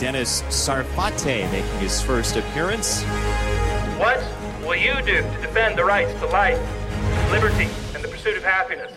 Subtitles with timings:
[0.00, 3.02] Dennis Sarfate making his first appearance.
[3.98, 4.24] What
[4.62, 6.60] will you do to defend the rights to life,
[7.32, 8.92] liberty, and the pursuit of happiness?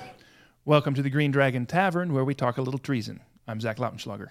[0.63, 3.19] Welcome to the Green Dragon Tavern, where we talk a little treason.
[3.47, 4.27] I'm Zach Lautenschlager.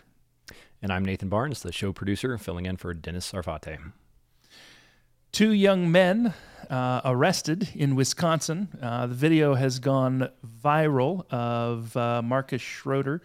[0.81, 3.93] And I'm Nathan Barnes, the show producer, filling in for Dennis Sarfate.
[5.33, 6.35] Two young men
[6.71, 8.69] uh, arrested in Wisconsin.
[8.81, 10.31] Uh, the video has gone
[10.63, 13.23] viral of uh, Marcus Schroeder,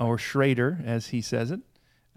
[0.00, 1.60] or Schrader, as he says it,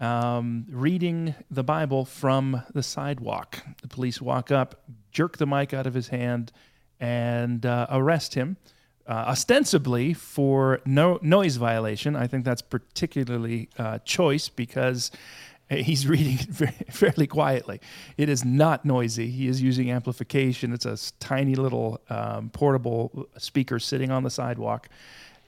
[0.00, 3.62] um, reading the Bible from the sidewalk.
[3.82, 6.52] The police walk up, jerk the mic out of his hand,
[7.00, 8.56] and uh, arrest him.
[9.06, 12.14] Uh, ostensibly for no noise violation.
[12.14, 15.10] I think that's particularly uh, choice because
[15.70, 17.80] he's reading it fairly quietly.
[18.16, 19.30] It is not noisy.
[19.30, 20.72] He is using amplification.
[20.72, 24.88] It's a tiny little um, portable speaker sitting on the sidewalk.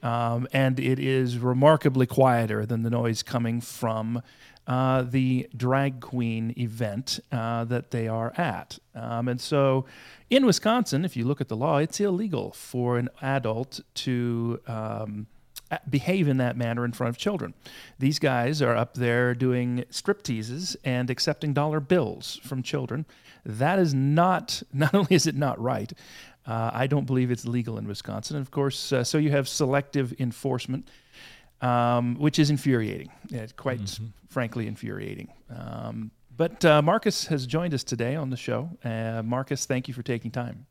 [0.03, 4.21] Um, and it is remarkably quieter than the noise coming from
[4.67, 8.79] uh, the drag queen event uh, that they are at.
[8.95, 9.85] Um, and so
[10.29, 14.59] in Wisconsin, if you look at the law, it's illegal for an adult to.
[14.67, 15.27] Um,
[15.89, 17.53] behave in that manner in front of children.
[17.97, 23.05] These guys are up there doing strip teases and accepting dollar bills from children.
[23.45, 25.93] That is not, not only is it not right,
[26.45, 28.37] uh, I don't believe it's legal in Wisconsin.
[28.37, 30.89] And of course, uh, so you have selective enforcement,
[31.61, 33.11] um, which is infuriating.
[33.29, 34.05] It's quite mm-hmm.
[34.29, 35.29] frankly infuriating.
[35.49, 38.69] Um, but uh, Marcus has joined us today on the show.
[38.83, 40.65] Uh, Marcus, thank you for taking time.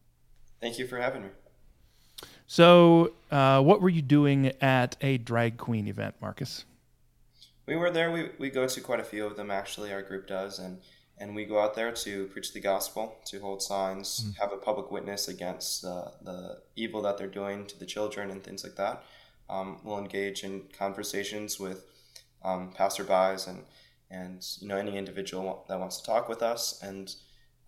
[0.60, 1.28] Thank you for having me.
[2.46, 6.64] So, uh, what were you doing at a drag queen event, Marcus?
[7.66, 8.10] We were there.
[8.10, 10.58] We, we go to quite a few of them, actually, our group does.
[10.58, 10.78] And,
[11.20, 14.38] and we go out there to preach the gospel, to hold signs, mm.
[14.38, 18.42] have a public witness against uh, the evil that they're doing to the children and
[18.42, 19.04] things like that.
[19.50, 21.84] Um, we'll engage in conversations with
[22.42, 23.64] um, passerbys and,
[24.10, 27.14] and you know any individual that wants to talk with us, and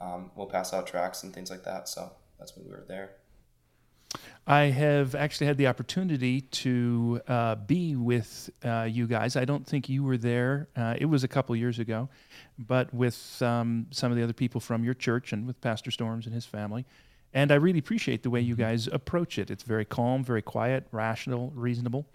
[0.00, 1.88] um, we'll pass out tracts and things like that.
[1.88, 3.10] So that's when we were there.
[4.46, 9.36] I have actually had the opportunity to uh, be with uh, you guys.
[9.36, 10.68] I don't think you were there.
[10.74, 12.08] Uh, it was a couple years ago,
[12.58, 16.26] but with um, some of the other people from your church and with Pastor Storms
[16.26, 16.84] and his family.
[17.32, 18.62] And I really appreciate the way you mm-hmm.
[18.62, 19.50] guys approach it.
[19.50, 22.06] It's very calm, very quiet, rational, reasonable.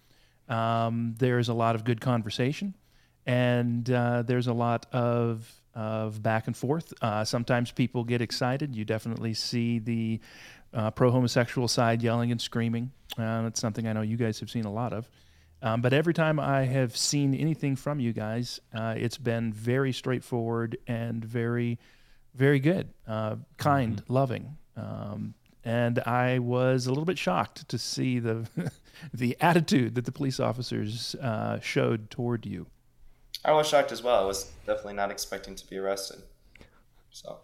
[0.49, 2.73] Um, there's a lot of good conversation,
[3.25, 6.91] and uh, there's a lot of of back and forth.
[7.03, 8.75] Uh, sometimes people get excited.
[8.75, 10.19] You definitely see the
[10.77, 12.91] uh, pro homosexual side yelling and screaming.
[13.17, 15.09] Uh, that's something I know you guys have seen a lot of.
[15.63, 19.91] Um, but every time I have seen anything from you guys, uh, it's been very
[19.91, 21.79] straightforward and very,
[22.35, 24.13] very good, uh, kind, mm-hmm.
[24.13, 24.57] loving.
[24.75, 25.33] Um,
[25.65, 28.47] and I was a little bit shocked to see the
[29.13, 32.67] the attitude that the police officers uh, showed toward you.
[33.43, 34.23] I was shocked as well.
[34.23, 36.21] I was definitely not expecting to be arrested.
[37.09, 37.39] So,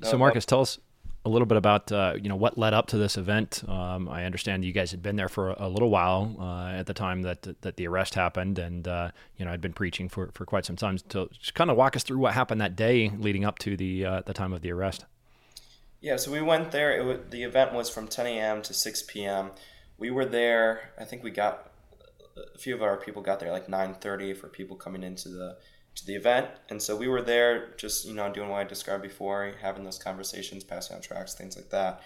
[0.00, 0.80] no, so Marcus, tell us
[1.28, 3.62] a little bit about uh, you know what led up to this event.
[3.68, 6.94] Um, I understand you guys had been there for a, little while uh, at the
[6.94, 10.44] time that that the arrest happened, and uh, you know I'd been preaching for, for
[10.46, 10.98] quite some time.
[11.10, 14.04] So just kind of walk us through what happened that day leading up to the
[14.04, 15.04] uh, the time of the arrest.
[16.00, 17.04] Yeah, so we went there.
[17.04, 18.62] Was, the event was from 10 a.m.
[18.62, 19.50] to 6 p.m.
[19.98, 20.92] We were there.
[20.98, 21.72] I think we got
[22.54, 25.58] a few of our people got there like 9:30 for people coming into the
[26.00, 26.48] to the event.
[26.70, 29.98] And so we were there just, you know, doing what I described before, having those
[29.98, 32.02] conversations, passing out tracks, things like that.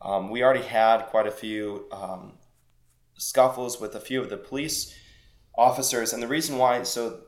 [0.00, 2.34] Um, we already had quite a few um,
[3.14, 4.94] scuffles with a few of the police
[5.56, 6.12] officers.
[6.12, 7.20] And the reason why, so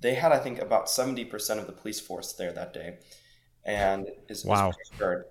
[0.00, 2.98] they had, I think, about 70% of the police force there that day.
[3.64, 4.72] And is, wow.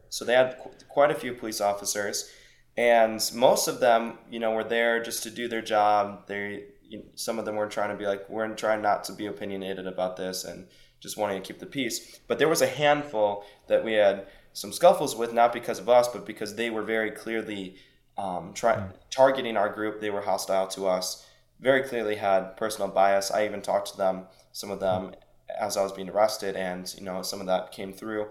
[0.09, 2.29] So they had qu- quite a few police officers.
[2.77, 6.27] And most of them, you know, were there just to do their job.
[6.27, 9.13] They you know, some of them were trying to be like, we're trying not to
[9.13, 10.67] be opinionated about this and
[10.99, 12.19] just wanting to keep the peace.
[12.27, 16.07] But there was a handful that we had some scuffles with, not because of us,
[16.07, 17.75] but because they were very clearly
[18.17, 18.91] um, try- mm.
[19.11, 19.99] targeting our group.
[19.99, 21.27] They were hostile to us,
[21.59, 23.31] very clearly had personal bias.
[23.31, 25.13] I even talked to them, some of them,
[25.59, 28.27] as I was being arrested, and you know some of that came through.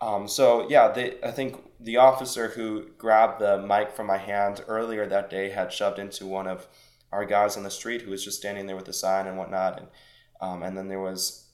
[0.00, 4.64] Um, so yeah, they, I think the officer who grabbed the mic from my hand
[4.68, 6.68] earlier that day had shoved into one of
[7.12, 9.78] our guys on the street who was just standing there with a sign and whatnot.
[9.78, 9.88] And
[10.40, 11.46] um, and then there was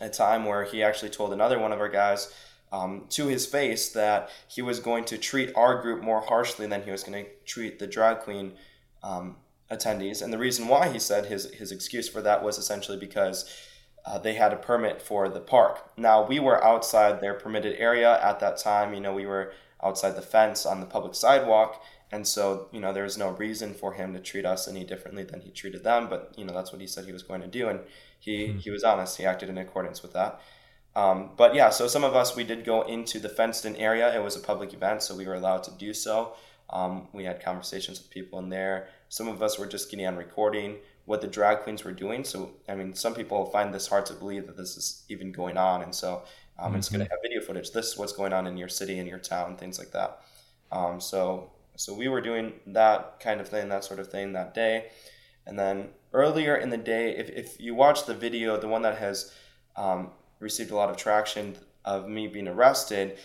[0.00, 2.32] a time where he actually told another one of our guys
[2.72, 6.82] um, to his face that he was going to treat our group more harshly than
[6.82, 8.52] he was going to treat the drag queen
[9.02, 9.36] um,
[9.70, 10.22] attendees.
[10.22, 13.50] And the reason why he said his his excuse for that was essentially because.
[14.08, 15.90] Uh, they had a permit for the park.
[15.96, 18.94] Now we were outside their permitted area at that time.
[18.94, 21.82] You know, we were outside the fence on the public sidewalk,
[22.12, 25.24] And so, you know, there was no reason for him to treat us any differently
[25.24, 26.08] than he treated them.
[26.08, 27.68] But, you know, that's what he said he was going to do.
[27.68, 27.80] And
[28.20, 28.58] he, mm-hmm.
[28.58, 29.16] he was honest.
[29.16, 30.40] He acted in accordance with that.
[30.94, 34.14] Um, but yeah, so some of us, we did go into the fenced in area.
[34.16, 36.34] It was a public event, so we were allowed to do so.
[36.70, 38.88] Um, we had conversations with people in there.
[39.08, 42.24] Some of us were just getting on recording what the drag queens were doing.
[42.24, 45.56] So, I mean, some people find this hard to believe that this is even going
[45.56, 45.82] on.
[45.82, 46.24] And so
[46.58, 46.78] um, mm-hmm.
[46.78, 47.70] it's going to have video footage.
[47.72, 50.20] This is what's going on in your city, in your town, things like that.
[50.72, 54.54] Um, so, so we were doing that kind of thing, that sort of thing that
[54.54, 54.88] day.
[55.46, 58.98] And then earlier in the day, if, if you watch the video, the one that
[58.98, 59.32] has
[59.76, 63.18] um, received a lot of traction of me being arrested,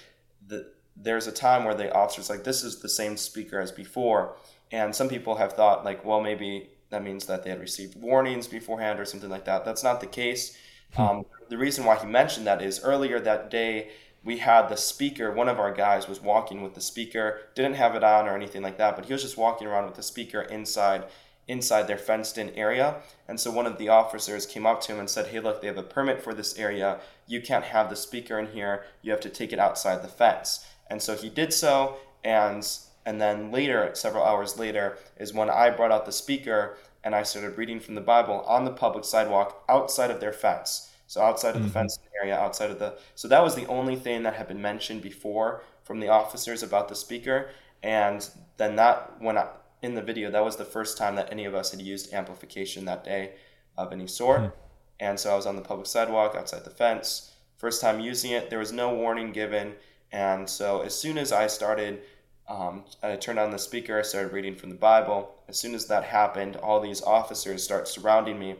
[0.47, 4.35] the, there's a time where the officer's like, this is the same speaker as before.
[4.71, 8.47] And some people have thought, like, well, maybe that means that they had received warnings
[8.47, 9.65] beforehand or something like that.
[9.65, 10.57] That's not the case.
[10.93, 11.01] Hmm.
[11.01, 13.89] Um, the reason why he mentioned that is earlier that day,
[14.23, 17.95] we had the speaker, one of our guys was walking with the speaker, didn't have
[17.95, 20.41] it on or anything like that, but he was just walking around with the speaker
[20.41, 21.05] inside
[21.47, 22.97] inside their fenced in area.
[23.27, 25.67] And so one of the officers came up to him and said, Hey, look, they
[25.67, 26.99] have a permit for this area.
[27.27, 28.85] You can't have the speaker in here.
[29.01, 30.65] You have to take it outside the fence.
[30.89, 31.97] And so he did so.
[32.23, 32.67] And
[33.05, 37.23] and then later, several hours later, is when I brought out the speaker and I
[37.23, 40.90] started reading from the Bible on the public sidewalk outside of their fence.
[41.11, 41.65] So outside of mm-hmm.
[41.65, 44.61] the fence area, outside of the so that was the only thing that had been
[44.61, 47.49] mentioned before from the officers about the speaker.
[47.83, 48.25] And
[48.55, 49.47] then that when I,
[49.81, 52.85] in the video, that was the first time that any of us had used amplification
[52.85, 53.33] that day
[53.77, 54.39] of any sort.
[54.39, 54.55] Mm-hmm.
[55.01, 57.33] And so I was on the public sidewalk outside the fence.
[57.57, 59.73] First time using it, there was no warning given.
[60.13, 61.99] And so as soon as I started
[62.47, 65.35] um, I turned on the speaker, I started reading from the Bible.
[65.49, 68.55] As soon as that happened, all these officers start surrounding me.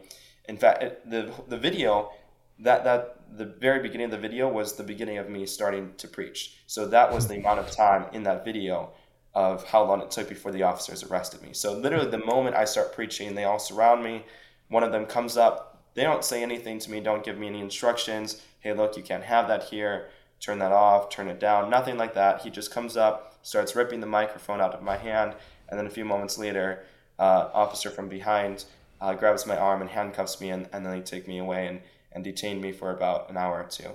[0.48, 2.10] In fact, it, the, the video,
[2.62, 6.08] that, that the very beginning of the video was the beginning of me starting to
[6.08, 6.58] preach.
[6.66, 8.90] So that was the amount of time in that video
[9.34, 11.50] of how long it took before the officers arrested me.
[11.52, 14.24] So literally the moment I start preaching, they all surround me.
[14.68, 15.82] One of them comes up.
[15.94, 18.42] They don't say anything to me, don't give me any instructions.
[18.60, 20.08] Hey, look, you can't have that here.
[20.40, 22.42] Turn that off, turn it down, nothing like that.
[22.42, 25.34] He just comes up, starts ripping the microphone out of my hand,
[25.68, 26.84] and then a few moments later,
[27.18, 28.64] uh, officer from behind
[29.00, 31.80] uh, grabs my arm and handcuffs me, and, and then they take me away and,
[32.14, 33.90] and detained me for about an hour or two.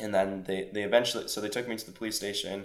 [0.00, 2.64] And then they, they eventually, so they took me to the police station.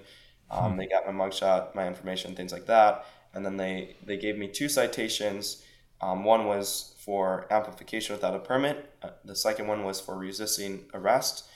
[0.50, 0.78] Um, hmm.
[0.78, 3.06] They got my mugshot, my information, things like that.
[3.34, 5.64] And then they, they gave me two citations.
[6.02, 8.94] Um, one was for amplification without a permit.
[9.02, 11.50] Uh, the second one was for resisting arrest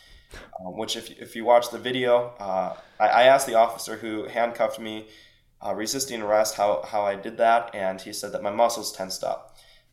[0.59, 4.27] um, which if, if you watch the video, uh, I, I, asked the officer who
[4.27, 5.07] handcuffed me,
[5.65, 9.23] uh, resisting arrest, how, how I did that, and he said that my muscles tensed
[9.23, 9.50] up.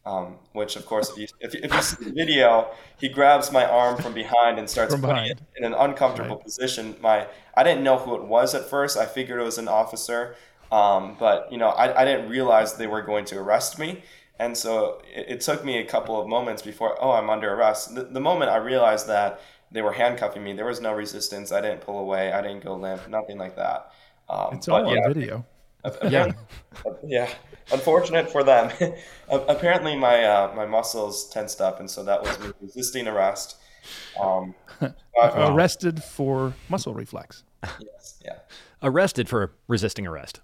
[0.08, 3.66] Um, which, of course, if you, if, if you see the video, he grabs my
[3.66, 6.44] arm from behind and starts putting it in an uncomfortable right.
[6.44, 6.96] position.
[7.02, 8.96] My I didn't know who it was at first.
[8.96, 10.34] I figured it was an officer,
[10.72, 14.02] um, but you know, I, I didn't realize they were going to arrest me.
[14.38, 17.94] And so it, it, took me a couple of moments before, oh, I'm under arrest.
[17.94, 19.40] The, the moment I realized that
[19.70, 20.54] they were handcuffing me.
[20.54, 21.52] There was no resistance.
[21.52, 22.32] I didn't pull away.
[22.32, 23.06] I didn't go limp.
[23.08, 23.92] Nothing like that.
[24.30, 25.46] Um, it's all yeah, on video.
[26.04, 26.32] Yeah,
[27.04, 27.28] yeah.
[27.72, 28.70] Unfortunate for them.
[29.30, 33.56] apparently, my uh, my muscles tensed up, and so that was me resisting arrest.
[34.20, 34.54] Um,
[35.22, 37.42] Arrested for muscle reflex.
[37.80, 38.20] Yes.
[38.24, 38.38] Yeah.
[38.82, 40.40] Arrested for resisting arrest.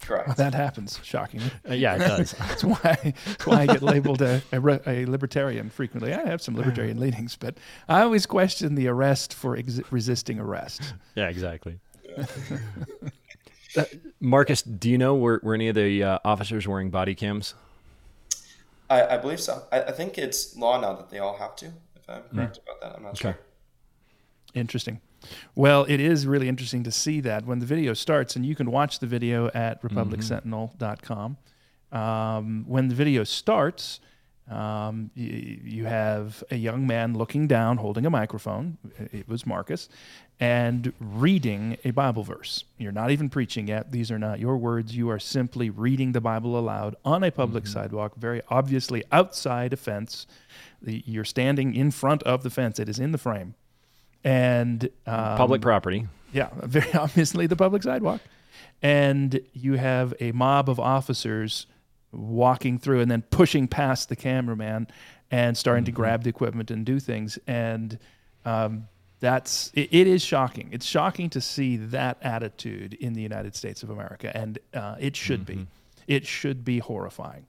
[0.00, 0.26] Correct.
[0.26, 1.50] Well, that happens, shockingly.
[1.68, 2.32] Uh, yeah, it does.
[2.38, 6.12] that's why that's why I get labeled a, a, a, libertarian frequently.
[6.12, 7.56] I have some libertarian leanings, but
[7.88, 10.94] I always question the arrest for ex- resisting arrest.
[11.14, 11.78] Yeah, exactly.
[13.76, 13.84] Uh,
[14.20, 17.54] Marcus, do you know were, were any of the uh, officers wearing body cams?
[18.90, 19.62] I, I believe so.
[19.72, 21.66] I, I, think it's law now that they all have to.
[21.96, 22.62] If I'm correct mm.
[22.62, 23.20] about that, I'm not okay.
[23.20, 23.38] sure.
[24.54, 25.00] Interesting.
[25.54, 28.70] Well, it is really interesting to see that when the video starts, and you can
[28.70, 31.38] watch the video at republicsentinel.com.
[31.92, 34.00] Um, when the video starts,
[34.50, 38.76] um, you, you, have a young man looking down, holding a microphone.
[38.98, 39.88] It was Marcus,
[40.38, 42.64] and reading a Bible verse.
[42.76, 43.90] You're not even preaching yet.
[43.90, 44.94] These are not your words.
[44.94, 47.72] You are simply reading the Bible aloud on a public mm-hmm.
[47.72, 50.26] sidewalk, very obviously outside a fence.
[50.82, 53.54] The, you're standing in front of the fence, it is in the frame
[54.24, 56.08] and um, public property.
[56.32, 58.20] Yeah, very obviously the public sidewalk,
[58.82, 61.66] and you have a mob of officers
[62.14, 64.86] walking through and then pushing past the cameraman
[65.30, 65.92] and starting mm-hmm.
[65.92, 67.98] to grab the equipment and do things and
[68.44, 68.86] um,
[69.20, 73.82] that's it, it is shocking it's shocking to see that attitude in the united states
[73.82, 75.62] of america and uh, it should mm-hmm.
[75.62, 75.66] be
[76.06, 77.46] it should be horrifying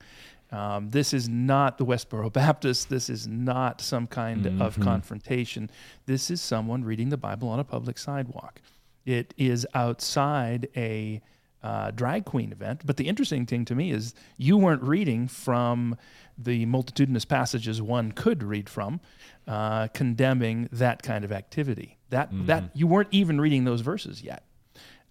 [0.51, 2.89] um, this is not the Westboro Baptist.
[2.89, 4.61] This is not some kind mm-hmm.
[4.61, 5.69] of confrontation.
[6.05, 8.61] This is someone reading the Bible on a public sidewalk.
[9.05, 11.21] It is outside a
[11.65, 12.85] uh, drag queen event.
[12.85, 15.97] But the interesting thing to me is you weren't reading from
[16.37, 18.99] the multitudinous passages one could read from,
[19.47, 21.97] uh, condemning that kind of activity.
[22.11, 24.43] That that you weren't even reading those verses yet.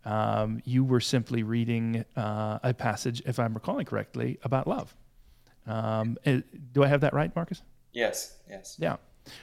[0.05, 4.95] Um, you were simply reading uh, a passage, if I'm recalling correctly, about love.
[5.67, 6.43] Um, eh,
[6.73, 7.63] do I have that right, Marcus?
[7.93, 8.77] Yes, yes.
[8.79, 8.97] Yeah.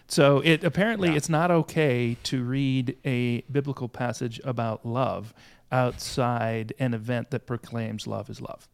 [0.07, 5.33] So it apparently it's not okay to read a biblical passage about love
[5.71, 8.67] outside an event that proclaims love is love.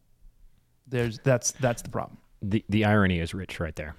[0.88, 2.18] There's that's that's the problem.
[2.42, 3.96] The the irony is rich right there.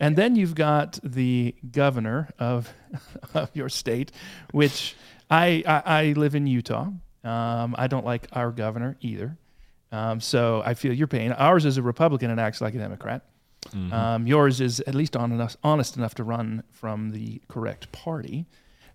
[0.00, 2.72] And then you've got the governor of
[3.34, 4.12] of your state,
[4.52, 4.96] which
[5.30, 6.88] I I, I live in Utah.
[7.22, 9.38] Um, I don't like our governor either.
[9.92, 11.32] Um, so I feel your pain.
[11.32, 13.22] Ours is a Republican and acts like a Democrat.
[13.92, 18.46] Um, yours is at least on enough, honest enough to run from the correct party.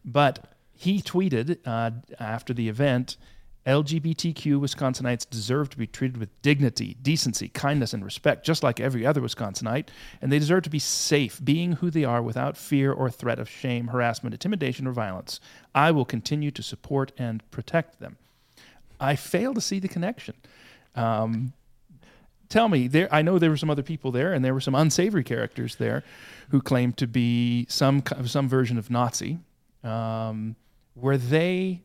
[0.05, 0.45] But
[0.79, 3.17] he tweeted uh, after the event
[3.65, 9.05] LGBTQ Wisconsinites deserve to be treated with dignity, decency, kindness, and respect, just like every
[9.05, 9.89] other Wisconsinite.
[10.21, 13.49] And they deserve to be safe, being who they are without fear or threat of
[13.49, 15.41] shame, harassment, intimidation, or violence.
[15.75, 18.15] I will continue to support and protect them.
[19.01, 20.35] I fail to see the connection.
[20.95, 21.51] Um,
[22.47, 24.73] tell me there i know there were some other people there and there were some
[24.73, 26.03] unsavory characters there
[26.49, 29.37] who claimed to be some some version of nazi
[29.83, 30.55] um,
[31.01, 31.83] were they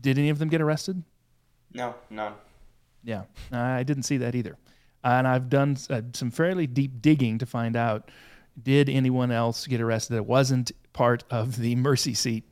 [0.00, 1.02] did any of them get arrested
[1.72, 2.34] No, none.
[3.04, 4.56] yeah i didn't see that either
[5.04, 8.10] and i've done uh, some fairly deep digging to find out
[8.60, 12.44] did anyone else get arrested that wasn't part of the mercy seat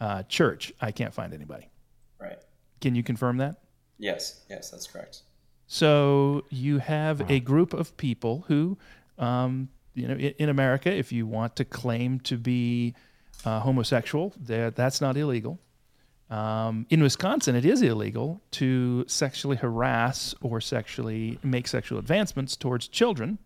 [0.00, 1.68] uh, church i can't find anybody
[2.18, 2.38] Right.
[2.80, 3.56] can you confirm that
[3.96, 5.22] Yes, yes, that's correct.
[5.68, 8.76] So you have a group of people who,
[9.18, 12.94] um, you know, in, in America, if you want to claim to be
[13.44, 15.58] uh, homosexual, that's not illegal.
[16.30, 22.88] Um, in Wisconsin, it is illegal to sexually harass or sexually make sexual advancements towards
[22.88, 23.38] children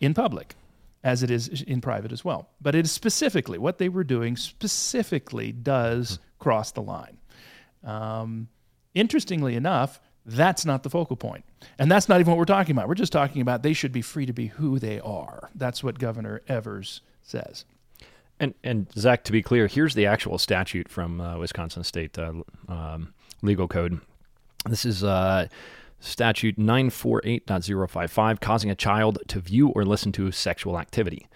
[0.00, 0.54] in public,
[1.02, 2.48] as it is in private as well.
[2.60, 7.18] But it is specifically what they were doing specifically does cross the line.
[7.84, 8.48] Um,
[8.94, 11.44] interestingly enough, that's not the focal point.
[11.78, 12.88] And that's not even what we're talking about.
[12.88, 15.50] We're just talking about they should be free to be who they are.
[15.54, 17.64] That's what Governor Evers says.
[18.40, 22.32] And and Zach, to be clear, here's the actual statute from uh, Wisconsin State uh,
[22.68, 24.00] um, Legal Code.
[24.66, 25.46] This is uh,
[26.00, 31.28] statute 948.055, causing a child to view or listen to sexual activity.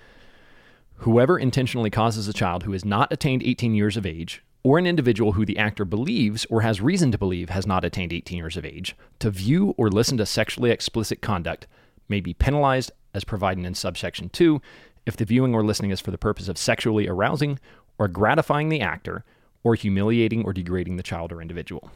[0.98, 4.86] Whoever intentionally causes a child who has not attained 18 years of age, or an
[4.86, 8.56] individual who the actor believes or has reason to believe has not attained 18 years
[8.56, 11.66] of age, to view or listen to sexually explicit conduct
[12.08, 14.60] may be penalized as provided in subsection 2
[15.06, 17.58] if the viewing or listening is for the purpose of sexually arousing
[17.98, 19.24] or gratifying the actor
[19.62, 21.90] or humiliating or degrading the child or individual.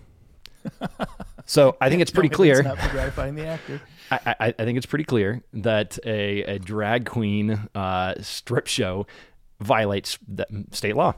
[1.46, 2.62] so I think it's pretty me clear.
[2.62, 3.80] that's not for gratifying the actor.
[4.10, 9.06] I, I, I think it's pretty clear that a, a drag queen uh, strip show
[9.60, 11.14] violates the state law.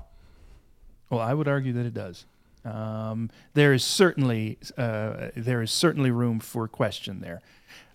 [1.09, 2.26] Well, I would argue that it does.
[2.64, 7.40] Um, there is certainly uh, there is certainly room for question there,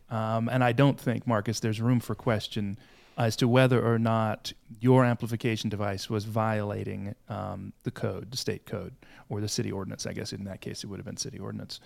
[0.09, 2.77] um, and I don't think Marcus there's room for question
[3.17, 8.65] as to whether or not your amplification device was violating um, the code, the state
[8.65, 8.93] code,
[9.29, 10.05] or the city ordinance.
[10.05, 11.79] I guess in that case it would have been city ordinance.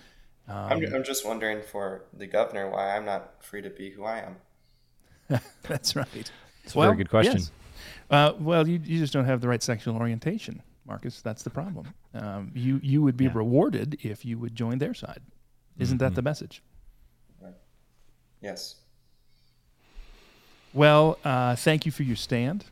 [0.48, 4.18] I'm, I'm just wondering for the governor why I'm not free to be who I
[4.18, 5.40] am.
[5.62, 6.32] That's right.
[6.64, 7.40] It's a very good question.
[8.10, 11.22] Uh, well, you, you just don't have the right sexual orientation, Marcus.
[11.22, 11.94] That's the problem.
[12.14, 15.20] Um, you you would be rewarded if you would join their side.
[15.78, 16.62] Isn't that the message?
[18.42, 18.76] Yes.
[20.72, 22.64] Well, uh, thank you for your stand.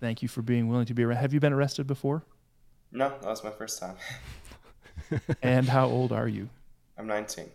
[0.00, 1.22] Thank you for being willing to be arrested.
[1.22, 2.22] Have you been arrested before?
[2.92, 3.96] No, that was my first time.
[5.42, 6.48] and how old are you?
[6.96, 7.46] I'm 19.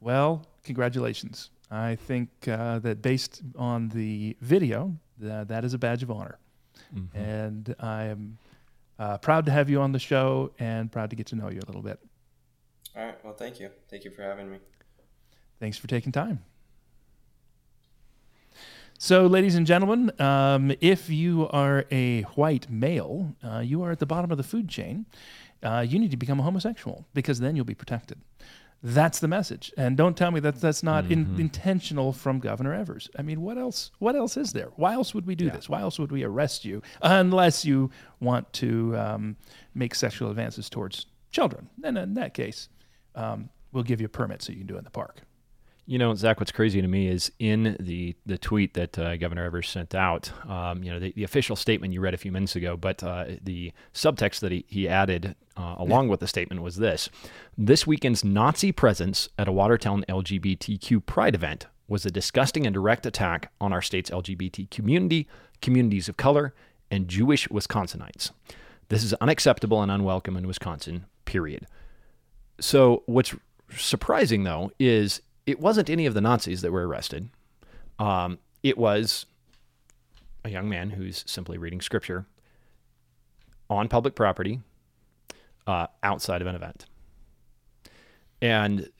[0.00, 1.50] Well, congratulations.
[1.70, 6.38] I think uh, that based on the video, that that is a badge of honor.
[7.14, 8.38] And I am
[8.98, 11.60] uh, proud to have you on the show and proud to get to know you
[11.60, 11.98] a little bit.
[12.96, 13.24] All right.
[13.24, 13.70] Well, thank you.
[13.90, 14.58] Thank you for having me.
[15.60, 16.42] Thanks for taking time.
[18.98, 23.98] So, ladies and gentlemen, um, if you are a white male, uh, you are at
[23.98, 25.04] the bottom of the food chain.
[25.62, 28.18] Uh, you need to become a homosexual because then you'll be protected.
[28.82, 29.72] That's the message.
[29.76, 33.10] And don't tell me that that's not in, intentional from Governor Evers.
[33.18, 33.90] I mean, what else?
[33.98, 34.70] What else is there?
[34.76, 35.68] Why else would we do this?
[35.68, 39.36] Why else would we arrest you unless you want to um,
[39.74, 41.68] make sexual advances towards children?
[41.78, 42.68] Then in that case,
[43.14, 45.22] um, we'll give you a permit so you can do it in the park.
[45.88, 49.44] You know, Zach, what's crazy to me is in the the tweet that uh, Governor
[49.44, 52.56] Evers sent out, um, you know, the, the, official statement you read a few minutes
[52.56, 56.76] ago, but uh, the subtext that he, he added uh, along with the statement was
[56.76, 57.08] this
[57.56, 63.06] This weekend's Nazi presence at a Watertown LGBTQ pride event was a disgusting and direct
[63.06, 65.28] attack on our state's LGBT community,
[65.62, 66.52] communities of color,
[66.90, 68.32] and Jewish Wisconsinites.
[68.88, 71.66] This is unacceptable and unwelcome in Wisconsin, period.
[72.60, 73.34] So, what's
[73.76, 77.28] surprising, though, is it wasn't any of the Nazis that were arrested.
[77.98, 79.26] Um, it was
[80.44, 82.26] a young man who's simply reading scripture
[83.70, 84.60] on public property
[85.66, 86.86] uh, outside of an event.
[88.42, 88.90] And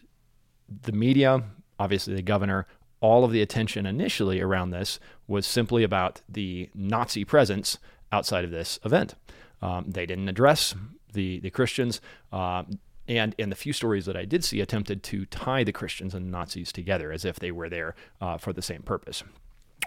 [0.82, 1.42] the media,
[1.78, 2.66] obviously the governor,
[3.00, 4.98] all of the attention initially around this
[5.28, 7.78] was simply about the Nazi presence
[8.10, 9.14] outside of this event.
[9.60, 10.74] Um, they didn't address
[11.12, 12.00] the the Christians.
[12.32, 12.64] Uh,
[13.08, 16.30] and in the few stories that I did see attempted to tie the Christians and
[16.30, 19.22] Nazis together as if they were there uh, for the same purpose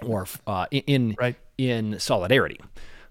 [0.05, 1.35] or uh, in right.
[1.57, 2.59] in solidarity.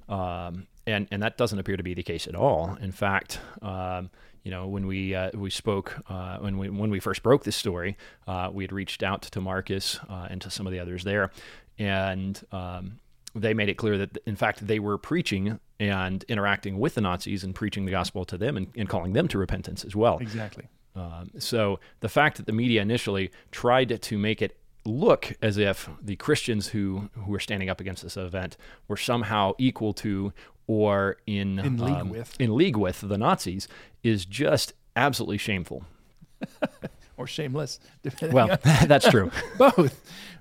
[0.08, 2.76] Um, and and that doesn't appear to be the case at all.
[2.80, 4.10] In fact, um,
[4.42, 7.56] you know, when we uh, we spoke uh, when we when we first broke this
[7.56, 7.96] story,
[8.26, 11.30] uh, we had reached out to Marcus uh, and to some of the others there,
[11.78, 12.98] and um,
[13.40, 17.44] they made it clear that, in fact, they were preaching and interacting with the Nazis
[17.44, 20.18] and preaching the gospel to them and, and calling them to repentance as well.
[20.18, 20.66] Exactly.
[20.96, 25.88] Um, so the fact that the media initially tried to make it look as if
[26.00, 28.56] the Christians who who were standing up against this event
[28.88, 30.32] were somehow equal to
[30.66, 33.68] or in in league um, with in league with the Nazis
[34.02, 35.84] is just absolutely shameful.
[37.18, 37.80] or shameless.
[38.22, 39.30] Well, that's true.
[39.58, 40.00] Both.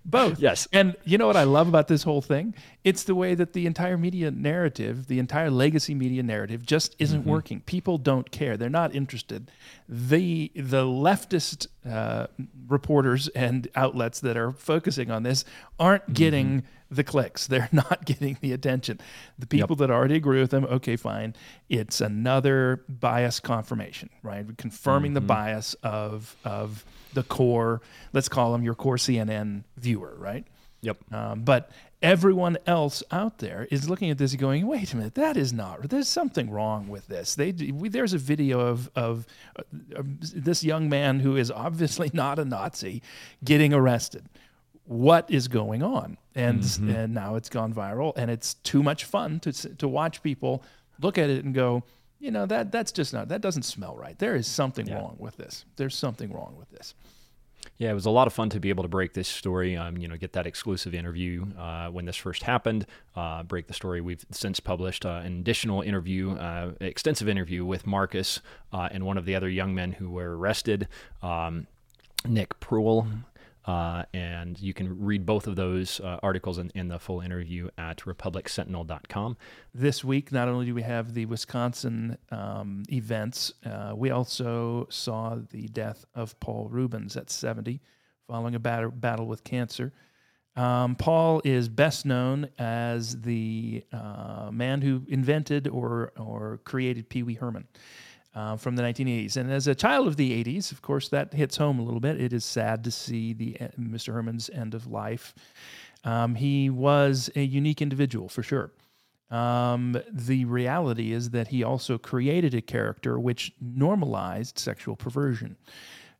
[0.09, 0.39] Both.
[0.39, 0.69] Yes.
[0.71, 2.55] And you know what I love about this whole thing?
[2.85, 7.21] It's the way that the entire media narrative, the entire legacy media narrative just isn't
[7.21, 7.29] mm-hmm.
[7.29, 7.59] working.
[7.61, 8.55] People don't care.
[8.55, 9.51] They're not interested.
[9.89, 12.27] The the leftist uh,
[12.69, 15.43] reporters and outlets that are focusing on this
[15.77, 17.47] aren't getting mm-hmm the clicks.
[17.47, 18.99] They're not getting the attention.
[19.37, 19.79] The people yep.
[19.79, 21.35] that already agree with them, okay, fine.
[21.69, 24.45] It's another bias confirmation, right?
[24.57, 25.15] Confirming mm-hmm.
[25.15, 27.81] the bias of of the core.
[28.13, 30.45] Let's call them your core CNN viewer, right?
[30.81, 30.97] Yep.
[31.11, 35.15] Um, but everyone else out there is looking at this and going, "Wait a minute,
[35.15, 35.89] that is not.
[35.89, 39.25] There's something wrong with this." They we, there's a video of of
[39.57, 43.01] uh, this young man who is obviously not a Nazi
[43.43, 44.29] getting arrested
[44.87, 46.89] what is going on and mm-hmm.
[46.89, 50.63] and now it's gone viral and it's too much fun to to watch people
[51.01, 51.83] look at it and go
[52.19, 54.95] you know that that's just not that doesn't smell right there is something yeah.
[54.95, 56.93] wrong with this there's something wrong with this
[57.77, 59.75] yeah, it was a lot of fun to be able to break this story.
[59.75, 62.87] Um, you know, get that exclusive interview uh, when this first happened.
[63.15, 64.01] Uh, break the story.
[64.01, 68.41] We've since published uh, an additional interview, uh, extensive interview with Marcus
[68.73, 70.87] uh, and one of the other young men who were arrested,
[71.21, 71.67] um,
[72.25, 73.07] Nick Pruill.
[73.67, 77.67] Uh, and you can read both of those uh, articles in, in, the full interview
[77.77, 79.35] at republicsentinel.com.
[79.73, 85.37] This week, not only do we have the Wisconsin um, events, uh, we also saw
[85.51, 87.81] the death of Paul Reubens at 70
[88.25, 89.91] following a battle, battle with cancer.
[90.55, 97.23] Um, Paul is best known as the uh, man who invented or, or created Pee
[97.23, 97.67] Wee Herman
[98.37, 99.35] uh, from the 1980s.
[99.35, 102.21] And as a child of the 80s, of course, that hits home a little bit.
[102.21, 104.13] It is sad to see the uh, Mr.
[104.13, 105.33] Herman's end of life.
[106.03, 108.71] Um, he was a unique individual for sure.
[109.31, 115.57] Um, the reality is that he also created a character which normalized sexual perversion.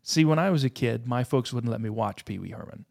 [0.02, 2.86] See, when I was a kid, my folks wouldn't let me watch Pee Wee Herman.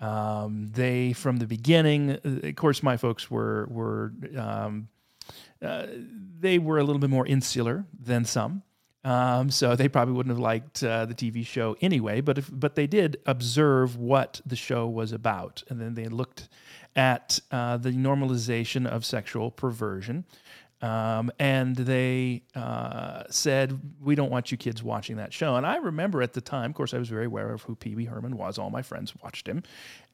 [0.00, 4.88] Um, they, from the beginning, uh, of course, my folks were were um,
[5.60, 5.86] uh,
[6.38, 8.62] they were a little bit more insular than some.
[9.04, 12.74] Um, so they probably wouldn't have liked uh, the TV show anyway, but if, but
[12.74, 16.48] they did observe what the show was about, and then they looked
[16.96, 20.24] at uh, the normalization of sexual perversion,
[20.82, 25.76] um, and they uh, said, "We don't want you kids watching that show." And I
[25.76, 28.36] remember at the time, of course, I was very aware of who Pee Wee Herman
[28.36, 28.58] was.
[28.58, 29.62] All my friends watched him,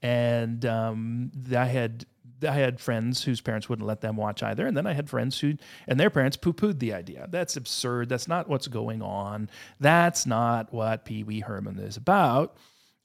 [0.03, 2.05] and um, I had
[2.46, 5.40] I had friends whose parents wouldn't let them watch either, and then I had friends
[5.40, 5.54] who
[5.87, 7.26] and their parents poo-pooed the idea.
[7.30, 8.09] That's absurd.
[8.09, 9.50] That's not what's going on.
[9.80, 12.57] That's not what Pee Wee Herman is about.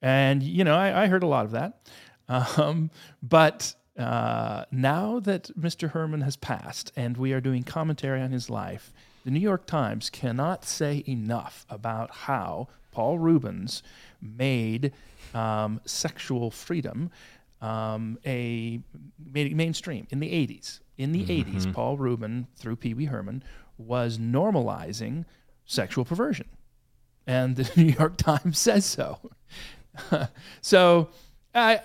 [0.02, 1.88] And you know, I, I heard a lot of that.
[2.30, 2.92] Um,
[3.24, 5.92] but uh, now that Mr.
[5.92, 8.94] Herman has passed and we are doing commentary on his life,
[9.26, 13.84] the New York Times cannot say enough about how Paul Reubens
[14.22, 14.94] made
[15.34, 17.12] um, sexual freedom
[17.62, 18.82] um, a
[19.32, 20.80] mainstream in the 80s.
[20.98, 21.58] In the mm-hmm.
[21.58, 23.44] 80s, Paul Rubin, through Pee Wee Herman,
[23.78, 25.26] was normalizing
[25.66, 26.48] sexual perversion.
[27.26, 29.20] And the New York Times says so.
[30.62, 31.10] so
[31.56, 31.78] uh,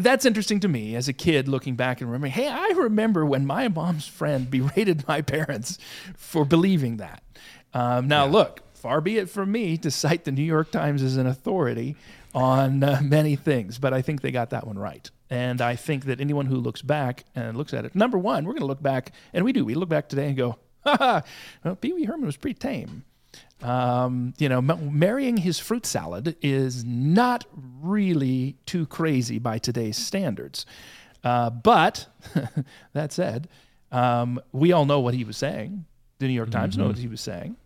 [0.00, 3.46] that's interesting to me as a kid looking back and remembering, hey, I remember when
[3.46, 5.78] my mom's friend berated my parents
[6.16, 7.22] for believing that.
[7.72, 8.32] Um, now, yeah.
[8.32, 11.96] look, far be it from me to cite the New York Times as an authority
[12.34, 15.10] on uh, many things, but I think they got that one right.
[15.28, 18.52] And I think that anyone who looks back and looks at it, number one, we're
[18.52, 19.64] going to look back, and we do.
[19.64, 21.22] We look back today and go, ha ha,
[21.64, 23.04] well, Pee Wee Herman was pretty tame.
[23.62, 27.44] Um, you know, m- marrying his fruit salad is not
[27.80, 30.66] really too crazy by today's standards.
[31.24, 32.06] Uh, but
[32.92, 33.48] that said,
[33.90, 35.86] um, we all know what he was saying.
[36.18, 36.84] The New York Times mm-hmm.
[36.84, 37.56] knows what he was saying.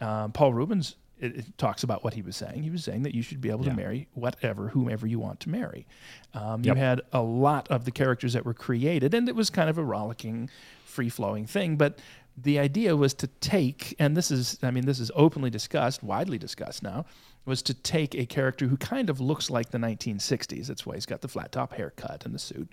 [0.00, 2.62] Um, Paul Reubens it, it, talks about what he was saying.
[2.62, 3.70] He was saying that you should be able yeah.
[3.70, 5.86] to marry whatever, whomever you want to marry.
[6.34, 6.76] Um, yep.
[6.76, 9.78] You had a lot of the characters that were created, and it was kind of
[9.78, 10.50] a rollicking,
[10.84, 11.76] free flowing thing.
[11.76, 11.98] But
[12.36, 16.38] the idea was to take, and this is, I mean, this is openly discussed, widely
[16.38, 17.06] discussed now,
[17.46, 20.66] was to take a character who kind of looks like the 1960s.
[20.66, 22.70] That's why he's got the flat top haircut and the suit,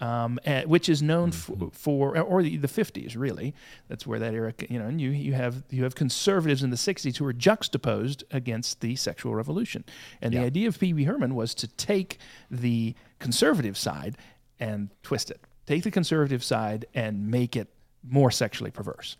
[0.00, 1.68] um, and, which is known mm-hmm.
[1.68, 3.54] for, for, or the, the 50s really.
[3.88, 6.76] That's where that era, you know, and you you have you have conservatives in the
[6.76, 9.84] 60s who are juxtaposed against the sexual revolution,
[10.22, 10.40] and yeah.
[10.40, 12.18] the idea of Pee Wee Herman was to take
[12.50, 14.16] the conservative side
[14.58, 17.68] and twist it, take the conservative side and make it
[18.02, 19.18] more sexually perverse.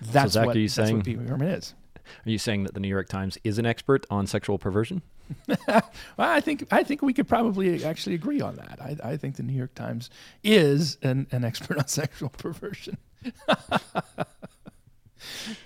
[0.00, 1.74] That's so Zach, what, are you saying, what Pee Wee Herman is.
[2.26, 5.02] Are you saying that the New York Times is an expert on sexual perversion?
[5.68, 5.82] well,
[6.18, 8.78] I think I think we could probably actually agree on that.
[8.80, 10.10] I, I think the New York Times
[10.42, 12.96] is an, an expert on sexual perversion.
[13.46, 13.56] uh,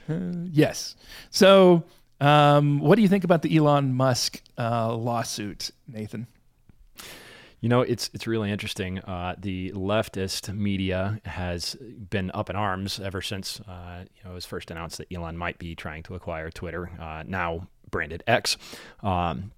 [0.51, 0.97] yes.
[1.31, 1.85] So,
[2.21, 6.27] um, what do you think about the Elon Musk uh, lawsuit, Nathan?
[7.63, 8.99] You know, it's it's really interesting.
[8.99, 14.35] Uh, the leftist media has been up in arms ever since uh, you know it
[14.35, 18.57] was first announced that Elon might be trying to acquire Twitter, uh, now branded X.
[19.01, 19.53] Um,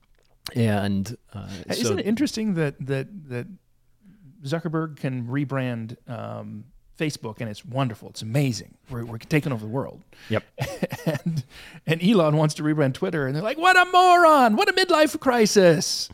[0.55, 3.47] and uh, isn't so, it interesting that that that
[4.45, 6.65] Zuckerberg can rebrand um,
[6.99, 8.11] Facebook and it's wonderful.
[8.11, 8.75] It's amazing.
[8.91, 10.03] We're, we're taking over the world.
[10.29, 10.45] Yep.
[11.07, 11.45] and
[11.87, 14.57] and Elon wants to rebrand Twitter, and they're like, "What a moron!
[14.57, 16.11] What a midlife crisis!"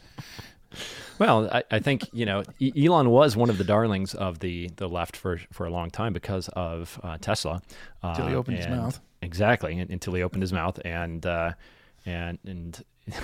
[1.20, 4.88] Well, I, I, think you know Elon was one of the darlings of the the
[4.88, 7.60] left for for a long time because of uh, Tesla.
[8.02, 8.98] Until he uh, opened his mouth.
[9.20, 11.52] Exactly, until he opened his mouth, and uh,
[12.06, 12.82] and and.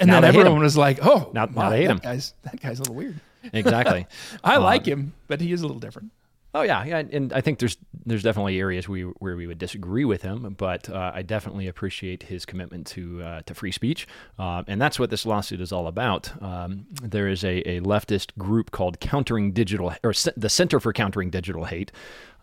[0.00, 2.58] and then everyone was like, "Oh, now, wow, now they hate that him." Guy's that
[2.58, 3.20] guy's a little weird.
[3.52, 4.06] Exactly.
[4.44, 6.12] I like him, but he is a little different.
[6.56, 10.06] Oh yeah, yeah, and I think there's there's definitely areas we, where we would disagree
[10.06, 14.62] with him, but uh, I definitely appreciate his commitment to uh, to free speech, uh,
[14.66, 16.32] and that's what this lawsuit is all about.
[16.42, 20.94] Um, there is a, a leftist group called Countering Digital or C- the Center for
[20.94, 21.92] Countering Digital Hate.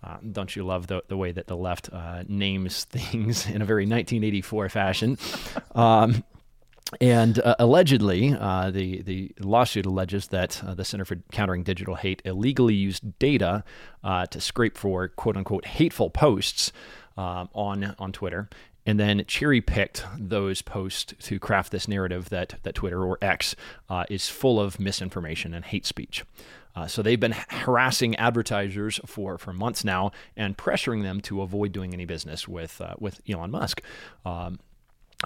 [0.03, 3.65] Uh, don't you love the, the way that the left uh, names things in a
[3.65, 5.17] very 1984 fashion?
[5.73, 6.23] Um,
[7.01, 11.95] and uh, allegedly, uh, the the lawsuit alleges that uh, the Center for Countering Digital
[11.95, 13.63] Hate illegally used data
[14.03, 16.71] uh, to scrape for quote unquote hateful posts
[17.17, 18.49] um, on on Twitter,
[18.85, 23.55] and then cherry picked those posts to craft this narrative that that Twitter or X
[23.89, 26.23] uh, is full of misinformation and hate speech.
[26.75, 31.71] Uh, so they've been harassing advertisers for, for months now and pressuring them to avoid
[31.71, 33.81] doing any business with with Elon Musk.
[34.25, 34.59] Um,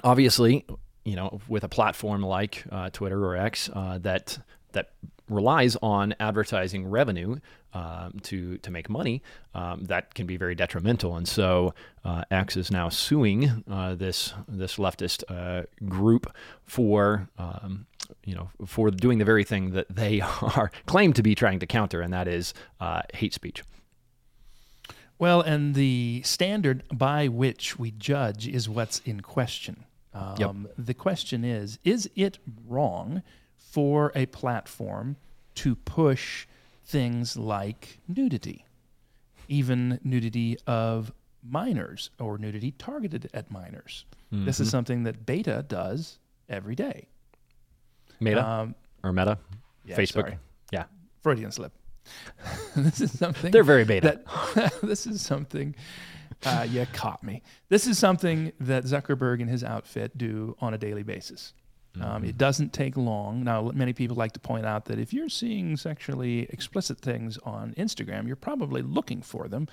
[0.04, 0.65] obviously,
[1.08, 4.38] you know, with a platform like uh, Twitter or X uh, that
[4.74, 4.91] that
[5.30, 7.38] relies on advertising revenue
[7.74, 9.24] um, to to make money,
[9.56, 11.15] um, that can be very detrimental.
[11.15, 16.30] And so uh, X is now suing uh, this this leftist uh, group
[16.65, 17.86] for um,
[18.26, 21.65] you know for doing the very thing that they are claim to be trying to
[21.65, 23.63] counter, and that is uh, hate speech.
[25.17, 29.86] Well, and the standard by which we judge is what's in question.
[30.17, 30.73] Um, yep.
[30.77, 33.21] The question is Is it wrong
[33.56, 35.17] for a platform
[35.56, 36.47] to push
[36.86, 38.65] things like nudity,
[39.47, 41.12] even nudity of
[41.43, 44.06] minors or nudity targeted at minors?
[44.34, 44.45] Mm-hmm.
[44.45, 44.71] This is mm-hmm.
[44.71, 47.08] something that Beta does every day.
[48.19, 49.38] Meta um, or Meta?
[49.86, 50.21] Yeah, Facebook?
[50.21, 50.38] Sorry.
[50.71, 50.86] Yeah.
[51.21, 51.73] Freudian slip.
[52.75, 53.51] this is something.
[53.51, 54.21] They're very beta.
[54.56, 55.75] That, this is something
[56.45, 57.41] uh, you caught me.
[57.69, 61.54] This is something that Zuckerberg and his outfit do on a daily basis.
[61.95, 62.26] Um, mm-hmm.
[62.26, 63.43] it doesn't take long.
[63.43, 67.73] Now, many people like to point out that if you're seeing sexually explicit things on
[67.76, 69.67] Instagram, you're probably looking for them.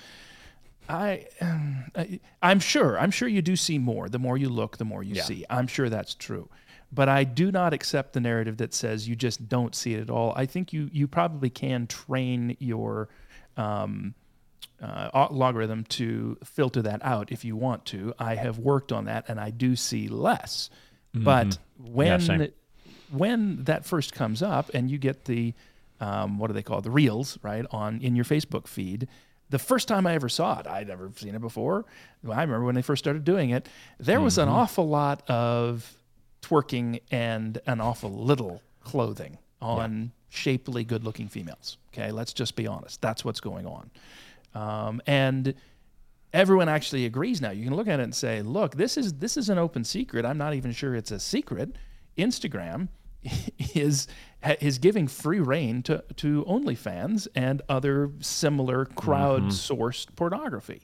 [0.89, 2.99] I, um, I, am sure.
[2.99, 4.09] I'm sure you do see more.
[4.09, 5.23] The more you look, the more you yeah.
[5.23, 5.45] see.
[5.49, 6.49] I'm sure that's true.
[6.93, 10.11] But I do not accept the narrative that says you just don't see it at
[10.11, 10.33] all.
[10.37, 13.09] I think you you probably can train your
[13.57, 14.15] um,
[14.83, 18.15] uh, logarithm to filter that out if you want to.
[18.19, 20.71] I have worked on that and I do see less.
[21.15, 21.25] Mm-hmm.
[21.25, 22.47] But when yeah,
[23.11, 25.55] when that first comes up and you get the
[26.01, 26.83] um, what do they call it?
[26.83, 29.09] the reels right on in your Facebook feed.
[29.51, 31.85] The first time I ever saw it, I'd never seen it before.
[32.25, 33.69] I remember when they first started doing it.
[33.99, 35.97] There was an awful lot of
[36.43, 41.79] twerking and an awful little clothing on shapely, good-looking females.
[41.93, 43.01] Okay, let's just be honest.
[43.01, 43.91] That's what's going on,
[44.55, 45.55] um, and
[46.33, 47.51] everyone actually agrees now.
[47.51, 50.25] You can look at it and say, "Look, this is this is an open secret.
[50.25, 51.77] I'm not even sure it's a secret.
[52.17, 52.89] Instagram
[53.75, 54.07] is
[54.61, 60.83] is giving free rein to to OnlyFans and other similar crowd-sourced pornography."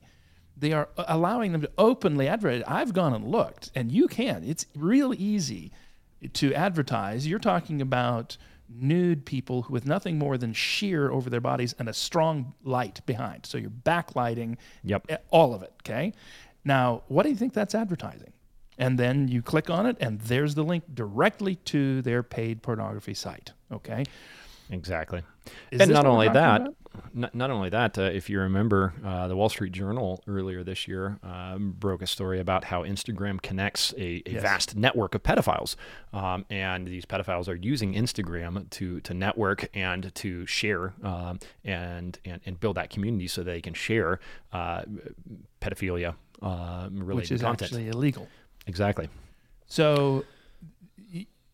[0.57, 2.63] They are allowing them to openly advertise.
[2.67, 4.45] I've gone and looked, and you can.
[4.45, 5.73] It's real easy
[6.35, 7.27] to advertise.
[7.27, 8.37] You're talking about
[8.73, 13.47] nude people with nothing more than sheer over their bodies and a strong light behind.
[13.47, 15.07] So you're backlighting Yep.
[15.09, 15.73] eh, all of it.
[15.83, 16.13] Okay.
[16.65, 18.33] Now, what do you think that's advertising?
[18.79, 23.13] And then you click on it, and there's the link directly to their paid pornography
[23.15, 23.53] site.
[23.71, 24.05] Okay.
[24.71, 25.23] Exactly.
[25.71, 26.75] Is and not only that, about?
[27.15, 30.89] Not, not only that, uh, if you remember, uh, the Wall Street Journal earlier this
[30.89, 34.43] year um, broke a story about how Instagram connects a, a Yes.
[34.43, 35.77] vast network of pedophiles,
[36.13, 42.19] um, and these pedophiles are using Instagram to to network and to share um, and,
[42.25, 44.19] and and build that community so they can share
[44.53, 44.83] uh,
[45.61, 47.63] pedophilia uh, related Which is content.
[47.71, 48.29] actually illegal.
[48.67, 49.09] exactly.
[49.67, 50.25] So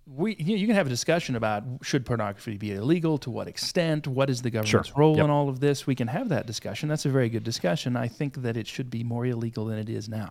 [0.07, 4.07] we you you can have a discussion about should pornography be illegal to what extent
[4.07, 5.25] what is the government's role Yep.
[5.25, 5.87] in all of this?
[5.87, 6.89] We can have that discussion.
[6.89, 7.97] That's a very good discussion.
[7.97, 10.31] I think that it should be more illegal than it is now.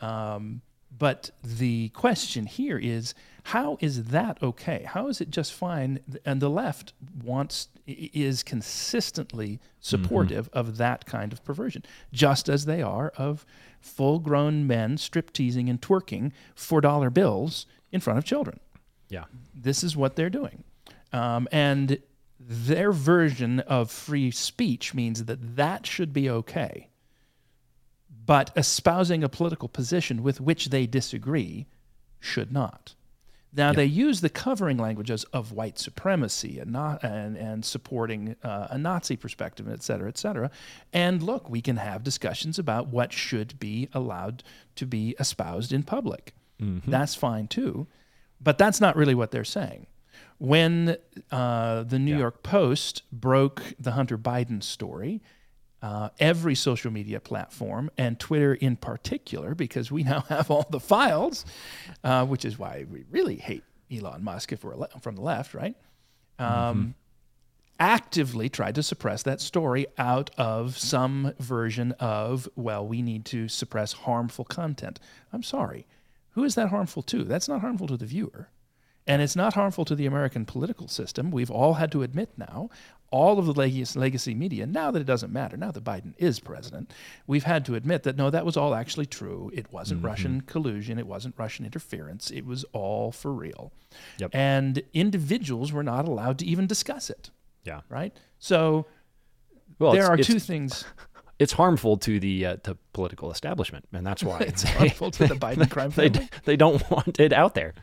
[0.00, 0.60] Um,
[0.96, 4.84] but the question here is how is that okay?
[4.86, 6.00] How is it just fine?
[6.24, 6.92] And the left
[7.22, 13.46] wants is consistently supportive of that kind of perversion just as they are of
[13.80, 18.60] full grown men strip teasing and twerking for dollar bills in front of children
[19.08, 19.24] Yeah.
[19.54, 20.64] this is what they're doing.
[21.12, 21.98] Um, and
[22.38, 26.88] their version of free speech means that that should be okay.
[28.26, 31.66] But espousing a political position with which they disagree
[32.20, 32.94] should not.
[33.54, 38.68] Now, they use the covering languages of white supremacy and, not, and, and supporting uh,
[38.70, 40.50] a Nazi perspective, et cetera, et cetera.
[40.92, 44.42] And look, we can have discussions about what should be allowed
[44.76, 46.34] to be espoused in public.
[46.86, 47.86] That's fine too.
[48.40, 49.86] But that's not really what they're saying.
[50.38, 50.96] When
[51.32, 55.20] uh, the New York Post broke the Hunter Biden story,
[55.82, 60.80] uh, every social media platform and Twitter in particular, because we now have all the
[60.80, 61.44] files,
[62.04, 65.54] uh, which is why we really hate Elon Musk if we're le- from the left,
[65.54, 65.74] right?
[66.38, 66.94] Um,
[67.80, 73.46] Actively tried to suppress that story out of some version of, well, we need to
[73.46, 74.98] suppress harmful content.
[75.32, 75.86] I'm sorry.
[76.38, 77.24] Who is that harmful to?
[77.24, 78.48] That's not harmful to the viewer.
[79.08, 81.32] And it's not harmful to the American political system.
[81.32, 82.70] We've all had to admit now,
[83.10, 86.38] all of the legacy, legacy media, now that it doesn't matter, now that Biden is
[86.38, 86.92] president,
[87.26, 89.50] we've had to admit that no, that was all actually true.
[89.52, 90.06] It wasn't mm-hmm.
[90.06, 93.72] Russian collusion, it wasn't Russian interference, it was all for real.
[94.18, 94.30] Yep.
[94.32, 97.30] And individuals were not allowed to even discuss it,
[97.64, 97.80] Yeah.
[97.88, 98.16] right?
[98.38, 98.86] So
[99.80, 100.84] Well, there are two things.
[101.38, 105.34] It's harmful to the uh, to political establishment, and that's why It's harmful to the
[105.46, 106.28] Biden crime they, family.
[106.44, 107.74] they don't want it out there.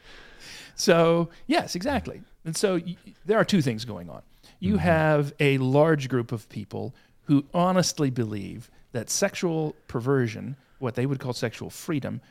[0.75, 2.21] So, yes, exactly.
[2.43, 4.21] And so y- there are two things going on.
[4.59, 11.05] You have a large group of people who honestly believe that sexual perversion, what they
[11.05, 12.21] would call sexual freedom,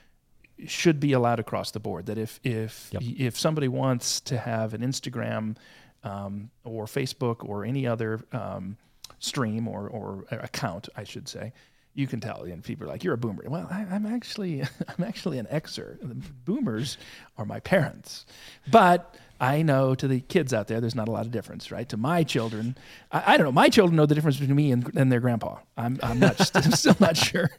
[0.67, 2.07] should be allowed across the board.
[2.07, 3.03] That if if Yep.
[3.19, 5.57] if somebody wants to have an Instagram
[6.05, 8.77] um, or Facebook or any other um,
[9.19, 11.53] stream or or account, I should say,
[11.95, 12.43] you can tell.
[12.43, 15.99] And people are like, "You're a boomer." Well, I, I'm actually I'm actually an Xer.
[16.01, 16.15] The
[16.45, 16.99] boomers
[17.39, 18.27] are my parents,
[18.71, 19.15] but.
[19.41, 21.87] I know to the kids out there, there's not a lot of difference, right?
[21.89, 22.79] To my children,
[23.11, 23.53] I, I don't know.
[23.53, 25.59] My children know the difference between me and, and their grandpa.
[25.77, 27.51] I'm, I'm not, I'm still not sure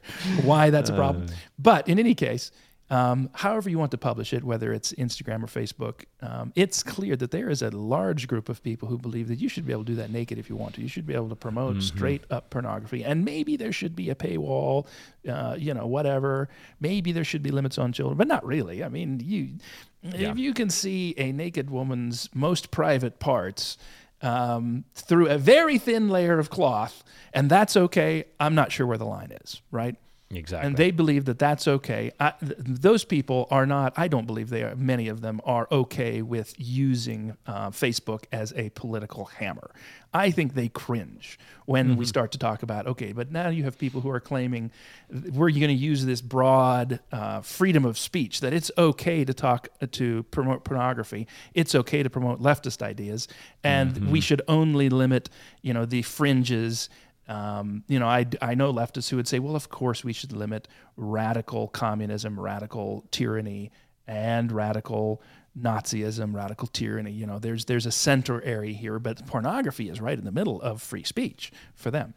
[0.44, 1.26] why that's a problem.
[1.26, 1.34] Uh.
[1.60, 2.52] But in any case,
[2.90, 7.16] um, however you want to publish it, whether it's Instagram or Facebook, um, it's clear
[7.16, 9.84] that there is a large group of people who believe that you should be able
[9.84, 10.82] to do that naked if you want to.
[10.82, 14.16] You should be able to promote straight up pornography, and maybe there should be a
[14.16, 14.86] paywall,
[15.28, 16.48] uh, you know, whatever.
[16.80, 18.84] Maybe there should be limits on children, but not really.
[18.84, 19.58] I mean, you
[20.04, 23.78] if you can see a naked woman's most private parts.
[24.22, 28.24] Um, through a very thin layer of cloth, and that's okay.
[28.40, 29.98] I'm not sure where the line is, right?
[30.32, 30.68] Exactly.
[30.68, 32.12] And they believe that that's okay.
[32.20, 35.68] I, th- those people are not, I don't believe they are, many of them are
[35.72, 39.70] okay with using uh, Facebook as a political hammer.
[40.16, 41.98] I think they cringe when Mm-hmm.
[41.98, 44.72] we start to talk about, okay, but now you have people who are claiming
[45.12, 49.68] we're going to use this broad uh, freedom of speech, that it's okay to talk,
[49.82, 53.28] uh, to promote pornography, it's okay to promote leftist ideas,
[53.64, 54.12] and Mm-hmm.
[54.12, 55.30] we should only limit,
[55.62, 56.90] you know, the fringes
[57.28, 60.32] um, you know, I, I know leftists who would say, well, of course we should
[60.32, 63.72] limit radical communism, radical tyranny,
[64.08, 65.22] and radical
[65.60, 67.12] Nazism, radical tyranny.
[67.12, 70.62] You know, there's there's a center area here, but pornography is right in the middle
[70.62, 72.14] of free speech for them.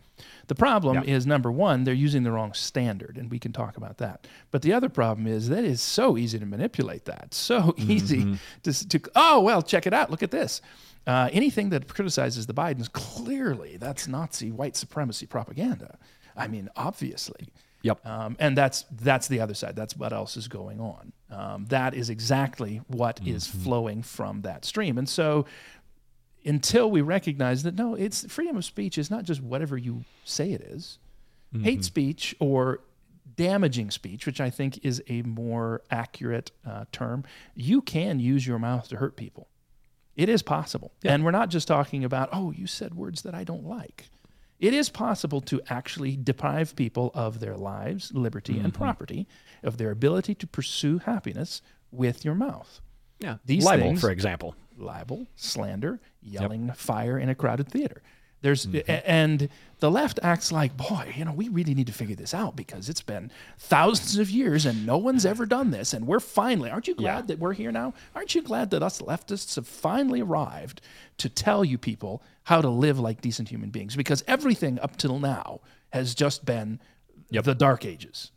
[0.49, 3.99] The problem is number one, they're using the wrong standard, and we can talk about
[3.99, 4.27] that.
[4.51, 8.89] But the other problem is that it's so easy to manipulate that, so easy to,
[8.89, 10.61] to oh well, check it out, look at this.
[11.07, 15.99] Uh, anything that criticizes the Bidens, clearly that's Nazi white supremacy propaganda.
[16.37, 17.49] I mean, obviously.
[17.83, 18.05] Yep.
[18.07, 19.77] Um, and that's that's the other side.
[19.77, 21.13] That's what else is going on.
[21.31, 24.99] Um, that is exactly what is flowing from that stream.
[24.99, 25.47] And so,
[26.45, 30.53] until we recognize that no, it's freedom of speech is not just whatever you say
[30.53, 30.99] it is.
[31.63, 32.81] Hate speech or
[33.37, 38.59] damaging speech, which I think is a more accurate uh, term, you can use your
[38.59, 39.49] mouth to hurt people.
[40.17, 40.93] It is possible.
[41.05, 44.09] And we're not just talking about, oh, you said words that I don't like.
[44.59, 48.83] It is possible to actually deprive people of their lives, liberty, and mm-hmm.
[48.83, 49.29] property,
[49.63, 52.81] of their ability to pursue happiness with your mouth.
[53.21, 53.37] yeah.
[53.45, 54.55] these Libel, things- for example.
[54.77, 58.03] Libel, slander, yelling fire in a crowded theater.
[58.41, 58.91] There's mm-hmm.
[58.91, 59.49] a- and
[59.81, 62.89] the left acts like, boy, you know, we really need to figure this out because
[62.89, 66.71] it's been thousands of years and no one's ever done this, and we're finally.
[66.71, 67.23] Aren't you glad Yeah.
[67.23, 67.95] that we're here now?
[68.15, 70.81] Aren't you glad that us leftists have finally arrived
[71.19, 73.95] to tell you people how to live like decent human beings?
[73.97, 75.61] Because everything up till now
[75.93, 76.81] has just been
[77.31, 78.33] the dark ages.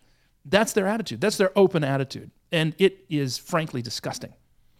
[0.46, 1.22] That's their attitude.
[1.22, 4.34] That's their open attitude, and it is frankly disgusting.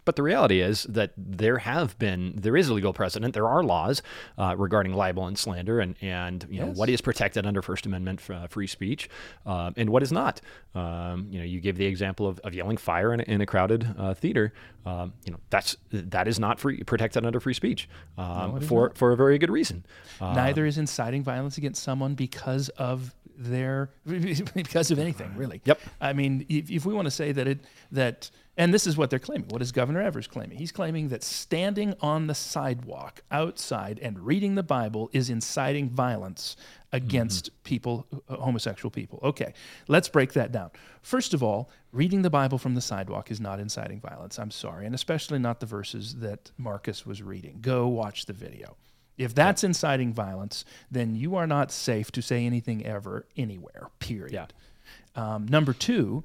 [0.04, 3.34] But the reality is that there have been, there is a legal precedent.
[3.34, 4.02] There are laws
[4.36, 8.20] uh, regarding libel and slander, and and you know what is protected under First Amendment
[8.30, 9.08] uh, free speech,
[9.46, 10.40] uh, and what is not.
[10.74, 13.46] Um, you know, you gave the example of, of yelling fire in a, in a
[13.46, 14.52] crowded uh, theater.
[14.84, 17.88] Um, you know, that's that is not free protected under free speech
[18.18, 19.84] um, for for a very good reason.
[20.20, 23.90] Neither is inciting violence against someone because of their
[24.54, 25.60] because of anything really.
[25.64, 25.80] Yep.
[26.00, 27.60] I mean, if, if we want to say that it
[27.92, 29.48] that and this is what they're claiming.
[29.48, 30.58] What is Governor Evers claiming?
[30.58, 36.56] He's claiming that standing on the sidewalk outside and reading the Bible is inciting violence
[36.92, 39.20] against people, uh, homosexual people.
[39.22, 39.54] Okay,
[39.88, 40.70] let's break that down.
[41.00, 44.38] First of all, reading the Bible from the sidewalk is not inciting violence.
[44.38, 47.58] I'm sorry, and especially not the verses that Marcus was reading.
[47.62, 48.76] Go watch the video.
[49.18, 54.52] If that's inciting violence, then you are not safe to say anything ever, anywhere, period.
[55.14, 56.24] Um, number two,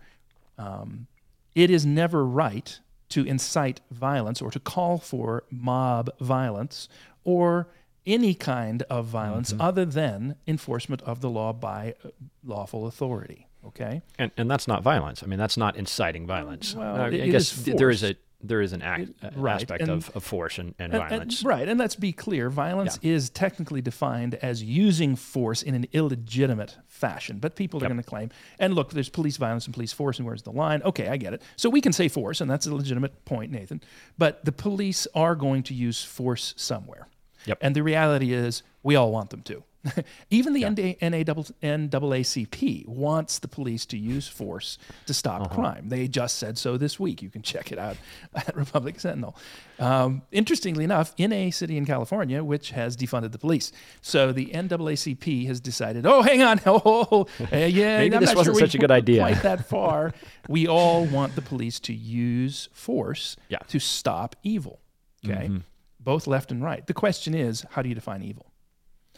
[0.58, 1.08] um,
[1.54, 6.88] it is never right to incite violence or to call for mob violence
[7.24, 7.68] or
[8.06, 12.10] any kind of violence other than enforcement of the law by uh,
[12.46, 13.48] lawful authority.
[13.66, 14.02] Okay?
[14.18, 15.24] and and that's not violence.
[15.24, 16.74] I mean, that's not inciting violence.
[16.74, 19.30] Well, Uh, it- I it guess is there is a there is an act, uh,
[19.36, 21.44] right, aspect and- of, of force and, and, And- and- violence.
[21.44, 21.68] right.
[21.68, 27.40] And let's be clear violence is technically defined as using force in an illegitimate fashion.
[27.40, 30.26] But people are going to claim, and look, there's police violence and police force, and
[30.28, 30.82] where's the line?
[30.84, 31.42] Okay, I get it.
[31.56, 33.82] So we can say force, and that's a legitimate point, Nathan.
[34.18, 37.08] But the police are going to use force somewhere.
[37.46, 37.58] Yep.
[37.62, 39.64] And the reality is, we all want them to.
[40.30, 45.56] Even the NDA NAACP wants the police to use force to stop Uh-huh.
[45.56, 45.90] crime.
[45.90, 47.22] They just said so this week.
[47.22, 47.98] You can check it out
[48.36, 49.36] at Republic Sentinel.
[49.80, 53.72] Um, interestingly enough, in a city in California which has defunded the police,
[54.02, 58.58] so the NAACP has decided, oh, hang on, oh, uh, yeah, Maybe I'm this wasn't
[58.58, 60.14] sure such a good idea." Quite that far.
[60.50, 63.60] we all want the police to use force Yeah.
[63.68, 64.80] to stop evil.
[65.26, 65.58] Okay, Mm-hmm.
[66.00, 66.86] both left and right.
[66.88, 68.52] The question is, how do you define evil?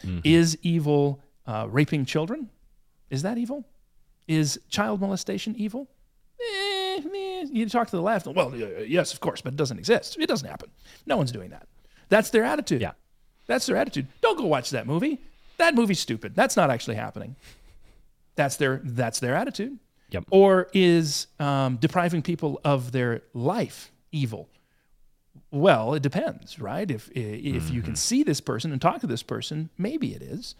[0.04, 0.20] Mm-hmm.
[0.24, 2.48] Is evil uh, raping children?
[3.10, 3.66] Is that evil?
[4.28, 5.88] Is child molestation evil?
[6.40, 8.26] Eh, eh, you talk to the left.
[8.26, 10.16] Well, uh, yes, of course, but it doesn't exist.
[10.18, 10.70] It doesn't happen.
[11.06, 11.66] No one's doing that.
[12.08, 12.80] That's their attitude.
[12.80, 12.92] Yeah.
[13.46, 14.06] That's their attitude.
[14.20, 15.18] Don't go watch that movie.
[15.56, 16.34] That movie's stupid.
[16.34, 17.36] That's not actually happening.
[18.36, 19.78] That's their that's their attitude.
[20.10, 20.24] Yep.
[20.30, 24.48] Or is um, depriving people of their life evil?
[25.50, 26.88] Well, it depends, right?
[26.90, 30.54] If if you can see this person and talk to this person, maybe it is.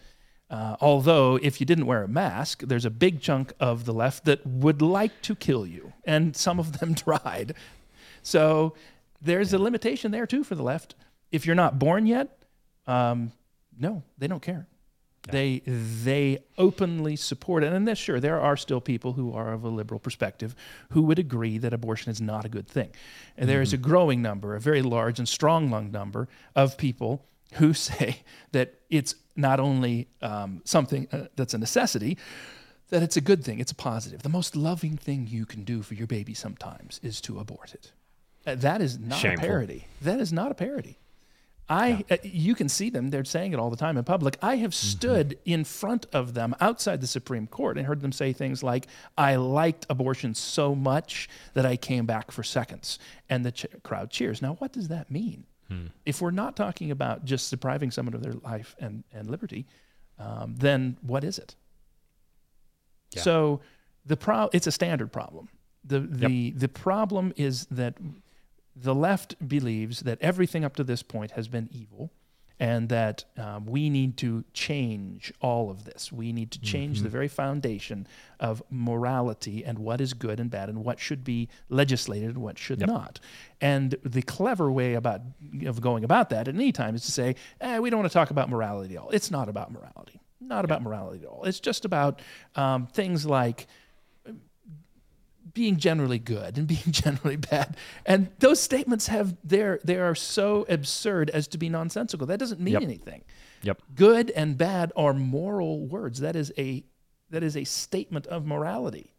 [0.49, 4.25] Uh, although, if you didn't wear a mask, there's a big chunk of the left
[4.25, 7.53] that would like to kill you, and some of them tried.
[8.21, 8.73] So
[9.21, 10.95] there's a limitation there too for the left.
[11.31, 12.43] If you're not born yet,
[12.85, 13.31] um,
[13.79, 14.67] no, they don't care.
[15.29, 19.63] They they openly support it, and then sure there are still people who are of
[19.63, 20.55] a liberal perspective
[20.91, 22.89] who would agree that abortion is not a good thing.
[23.37, 27.25] And there is a growing number, a very large and strong lung number of people
[27.53, 32.17] who say that it's not only um, something uh, that's a necessity,
[32.89, 34.23] that it's a good thing, it's a positive.
[34.23, 37.91] The most loving thing you can do for your baby sometimes is to abort it.
[38.45, 39.45] Uh, that is not Shameful.
[39.45, 39.87] a parody.
[40.01, 40.97] That is not a parody.
[41.71, 43.09] I, uh, you can see them.
[43.11, 44.37] They're saying it all the time in public.
[44.41, 48.33] I have stood in front of them outside the Supreme Court and heard them say
[48.33, 52.99] things like, "I liked abortion so much that I came back for seconds,"
[53.29, 54.41] and the ch- crowd cheers.
[54.41, 55.45] Now, what does that mean?
[56.05, 59.65] If we're not talking about just depriving someone of their life and, and liberty,
[60.19, 61.55] um, then what is it?
[63.21, 63.61] So
[64.05, 65.47] the pro- it's a standard problem.
[65.85, 67.95] The the the problem is that
[68.81, 72.11] the left believes that everything up to this point has been evil
[72.61, 76.11] and that um, we need to change all of this.
[76.11, 78.07] We need to change the very foundation
[78.39, 82.59] of morality and what is good and bad and what should be legislated and what
[82.59, 83.19] should not.
[83.61, 85.21] And the clever way about
[85.65, 88.13] of going about that at any time is to say, eh, we don't want to
[88.13, 89.09] talk about morality at all.
[89.09, 90.21] It's not about morality.
[90.39, 91.45] Not about morality at all.
[91.45, 92.21] It's just about
[92.55, 93.65] um, things like
[95.53, 97.75] being generally good and being generally bad.
[98.05, 102.27] And those statements have they're they are so absurd as to be nonsensical.
[102.27, 102.81] That doesn't mean Yep.
[102.83, 103.23] anything.
[103.63, 103.81] Yep.
[103.95, 106.19] Good and bad are moral words.
[106.19, 106.83] That is a
[107.29, 109.13] that is a statement of morality.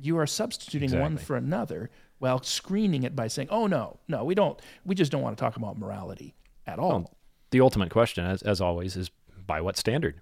[0.00, 4.34] You are substituting one for another while screening it by saying, "Oh no, no, we
[4.34, 4.60] don't.
[4.84, 6.34] We just don't want to talk about morality
[6.66, 7.14] at all."
[7.50, 9.10] The ultimate question, as, as always, is
[9.46, 10.20] by what standard?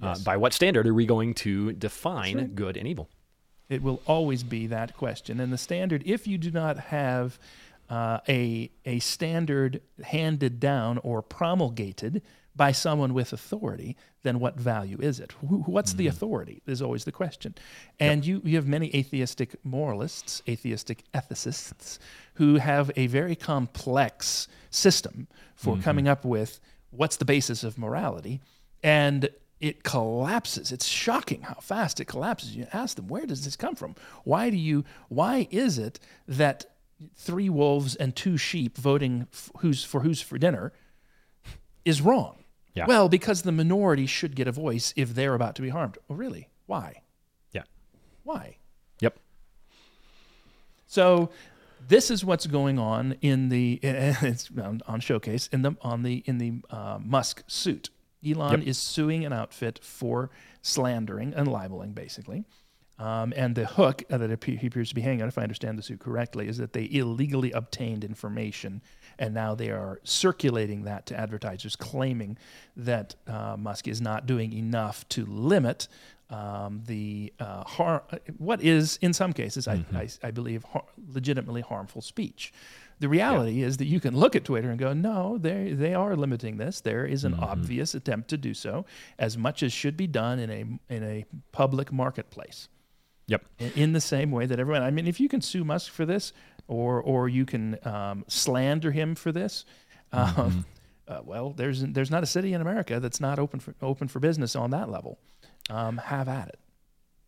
[0.00, 3.08] Uh, by what standard are we going to define good and evil?
[3.68, 5.40] It will always be that question.
[5.40, 7.38] And the standard, if you do not have
[7.90, 12.22] uh, a, a standard handed down or promulgated
[12.56, 15.32] by someone with authority, then what value is it?
[15.48, 17.54] Who, what's the authority is always the question.
[18.00, 21.98] And you, you have many atheistic moralists, atheistic ethicists,
[22.34, 26.60] who have a very complex system for coming up with
[26.90, 28.40] what's the basis of morality.
[28.82, 29.28] And
[29.60, 30.72] it collapses.
[30.72, 32.54] It's shocking how fast it collapses.
[32.54, 33.94] You ask them, where does this come from?
[34.24, 34.84] Why do you?
[35.08, 36.66] Why is it that
[37.16, 40.72] three wolves and two sheep voting f- who's for who's for dinner
[41.84, 42.44] is wrong?
[42.74, 42.86] Yeah.
[42.86, 45.98] Well, because the minority should get a voice if they're about to be harmed.
[46.08, 46.48] Oh, really?
[46.66, 47.02] Why?
[47.52, 47.64] Yeah.
[48.22, 48.58] Why?
[49.00, 49.18] Yep.
[50.86, 51.30] So
[51.88, 56.22] this is what's going on in the it's on, on showcase in the on the
[56.26, 57.90] in the uh, Musk suit.
[58.26, 58.68] Elon Yep.
[58.68, 60.30] is suing an outfit for
[60.62, 62.44] slandering and libeling, basically.
[62.98, 65.84] Um, and the hook that he appears to be hanging on, if I understand the
[65.84, 68.82] suit correctly, is that they illegally obtained information,
[69.20, 72.36] and now they are circulating that to advertisers, claiming
[72.76, 75.86] that uh, Musk is not doing enough to limit
[76.30, 78.04] um, the uh, har-
[78.36, 82.52] what is, in some cases, I, I, I believe, har- legitimately harmful speech.
[83.00, 86.16] The reality is that you can look at Twitter and go, no, they they are
[86.16, 86.80] limiting this.
[86.80, 88.84] There is an obvious attempt to do so,
[89.18, 92.68] as much as should be done in a in a public marketplace
[93.28, 93.44] Yep.
[93.76, 94.82] in- the same way that everyone.
[94.82, 96.32] I mean, if you can sue Musk for this,
[96.66, 99.64] or or you can um, slander him for this,
[100.12, 100.66] um,
[101.06, 104.18] uh, well, there's there's not a city in America that's not open for open for
[104.18, 105.18] business on that level.
[105.70, 106.58] Um, have at it.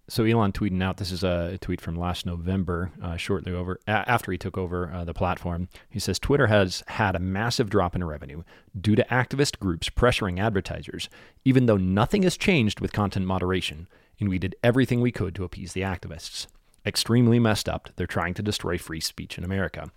[0.08, 0.96] So Elon tweeting out.
[0.96, 4.92] This is a tweet from last November, uh, shortly over a- after he took over
[4.92, 5.68] uh, the platform.
[5.88, 8.42] He says Twitter has had a massive drop in revenue
[8.78, 11.08] due to activist groups pressuring advertisers,
[11.44, 13.86] even though nothing has changed with content moderation,
[14.18, 16.48] and we did everything we could to appease the activists.
[16.84, 17.88] Extremely messed up.
[17.94, 19.92] They're trying to destroy free speech in America.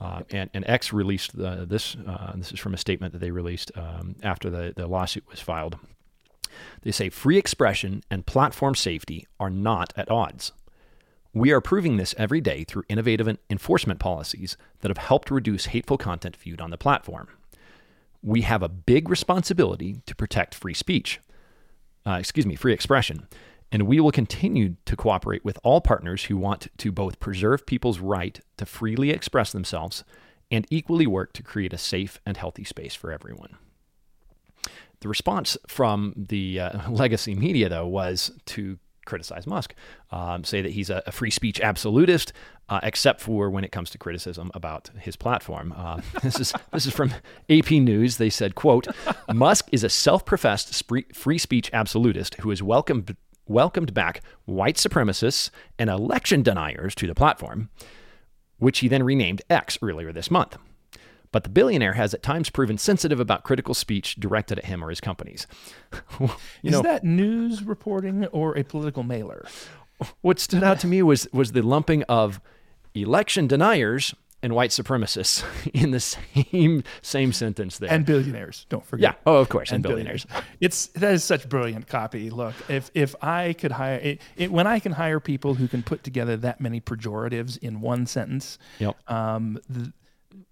[0.00, 1.96] Uh, and, and X released uh, this.
[2.06, 5.40] Uh, this is from a statement that they released um, after the, the lawsuit was
[5.40, 5.76] filed.
[6.82, 10.52] They say free expression and platform safety are not at odds.
[11.32, 15.96] We are proving this every day through innovative enforcement policies that have helped reduce hateful
[15.96, 17.28] content viewed on the platform.
[18.22, 21.20] We have a big responsibility to protect free speech,
[22.04, 23.28] uh, excuse me, free expression,
[23.70, 28.00] and we will continue to cooperate with all partners who want to both preserve people's
[28.00, 30.02] right to freely express themselves
[30.50, 33.56] and equally work to create a safe and healthy space for everyone.
[35.00, 39.74] The response from the uh, legacy media, though, was to criticize Musk,
[40.12, 42.32] um, say that he's a, a free speech absolutist,
[42.68, 45.74] uh, except for when it comes to criticism about his platform.
[45.76, 47.12] Uh, this is this is from
[47.48, 48.18] AP News.
[48.18, 48.86] They said, "quote
[49.32, 55.50] Musk is a self-professed spree- free speech absolutist who has welcomed welcomed back white supremacists
[55.78, 57.70] and election deniers to the platform."
[58.60, 60.56] which he then renamed X earlier this month.
[61.32, 64.90] But the billionaire has at times proven sensitive about critical speech directed at him or
[64.90, 65.46] his companies.
[66.20, 66.28] you
[66.64, 69.46] Is know, that news reporting or a political mailer?
[70.22, 72.40] what stood out to me was was the lumping of
[72.94, 77.90] election deniers and white supremacists in the same same sentence there.
[77.92, 79.02] And billionaires, don't forget.
[79.12, 80.26] yeah, oh, of course, and, billionaires.
[80.60, 82.30] It's that is such brilliant copy.
[82.30, 85.82] Look, if if I could hire it, it, when I can hire people who can
[85.82, 88.96] put together that many pejoratives in one sentence, Yep.
[89.10, 89.90] um, th-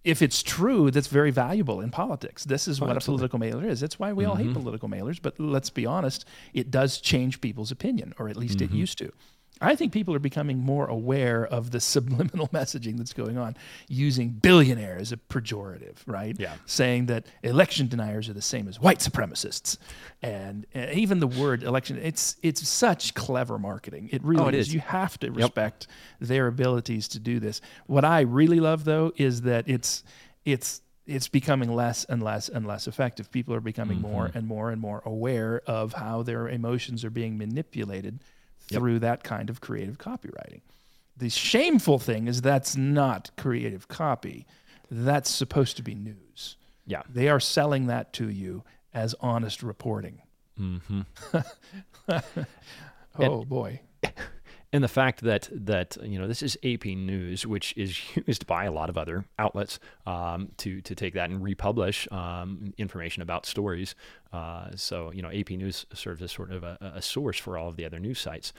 [0.04, 2.44] if it's true, that's very valuable in politics.
[2.44, 3.26] This is what Oh, absolutely.
[3.28, 3.36] Mm-hmm.
[3.36, 3.80] a political mailer is.
[3.80, 5.20] That's why we all hate political mailers.
[5.20, 6.24] But let's be honest,
[6.54, 8.74] it does change people's opinion, or at least Mm-hmm.
[8.74, 9.12] it used to.
[9.60, 13.56] I think people are becoming more aware of the subliminal messaging that's going on,
[13.88, 16.36] using billionaire as a pejorative, right?
[16.38, 16.54] Yeah.
[16.66, 19.78] Saying that election deniers are the same as white supremacists,
[20.22, 21.98] and uh, even the word election.
[22.02, 24.08] It's it's such clever marketing.
[24.12, 24.68] It really Oh, it is.
[24.68, 24.74] is.
[24.74, 25.86] You have to respect
[26.20, 27.60] their abilities to do this.
[27.86, 30.04] What I really love though is that it's
[30.44, 33.30] it's it's becoming less and less and less effective.
[33.32, 37.38] People are becoming more and more and more aware of how their emotions are being
[37.38, 38.20] manipulated
[38.68, 40.60] through that kind of creative copywriting.
[41.16, 44.46] The shameful thing is that's not creative copy.
[44.90, 46.56] That's supposed to be news.
[46.86, 47.02] Yeah.
[47.08, 48.62] They are selling that to you
[48.94, 50.22] as honest reporting.
[50.58, 51.00] Mm-hmm.
[53.18, 53.80] oh boy.
[54.72, 58.64] And the fact that that you know this is AP News, which is used by
[58.64, 63.46] a lot of other outlets um, to to take that and republish um, information about
[63.46, 63.94] stories.
[64.32, 67.68] Uh, so you know AP News serves as sort of a, a source for all
[67.68, 68.52] of the other news sites.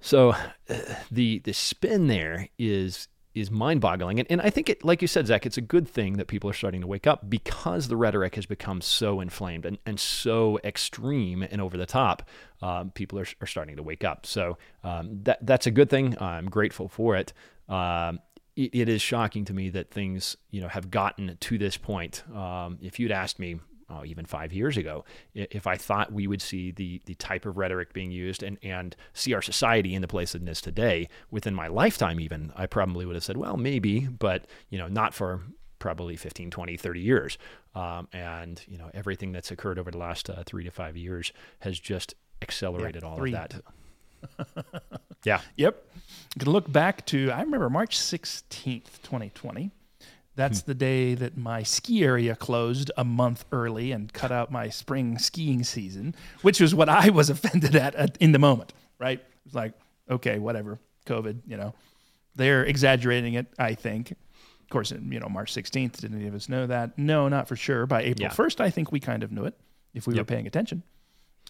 [0.00, 0.34] So
[1.10, 5.26] the the spin there is is mind-boggling, and, and I think it, like you said,
[5.26, 8.36] Zach, it's a good thing that people are starting to wake up because the rhetoric
[8.36, 12.28] has become so inflamed and, and so extreme and over the top.
[12.62, 16.16] Um, people are, are starting to wake up, so um, that that's a good thing.
[16.20, 17.32] I'm grateful for it.
[17.68, 18.20] Um,
[18.56, 22.22] it, it is shocking to me that things you know have gotten to this point.
[22.34, 23.58] Um, if you'd asked me
[23.90, 25.04] oh, even five years ago,
[25.34, 28.96] if I thought we would see the the type of rhetoric being used and and
[29.12, 33.06] see our society in the place it is today within my lifetime, even I probably
[33.06, 35.42] would have said, well, maybe, but you know, not for
[35.78, 37.38] probably 15, 20, 30 years.
[37.74, 41.32] Um, and you know, everything that's occurred over the last uh, three to five years
[41.58, 43.34] has just accelerated all three.
[43.34, 44.64] of that.
[45.24, 45.40] yeah.
[45.56, 45.84] Yep.
[46.34, 49.70] You can look back to, I remember March 16th, 2020.
[50.36, 50.66] That's Hmm.
[50.66, 55.18] the day that my ski area closed a month early and cut out my spring
[55.18, 59.20] skiing season, which was what I was offended at, at in the moment, right?
[59.20, 59.74] It was like,
[60.10, 61.74] okay, whatever, COVID, you know.
[62.36, 64.10] They're exaggerating it, I think.
[64.10, 66.98] Of course, you know, March 16th, did any of us know that?
[66.98, 67.86] No, not for sure.
[67.86, 68.30] By April Yeah.
[68.34, 69.54] 1st, I think we kind of knew it
[69.92, 70.82] if we were paying attention.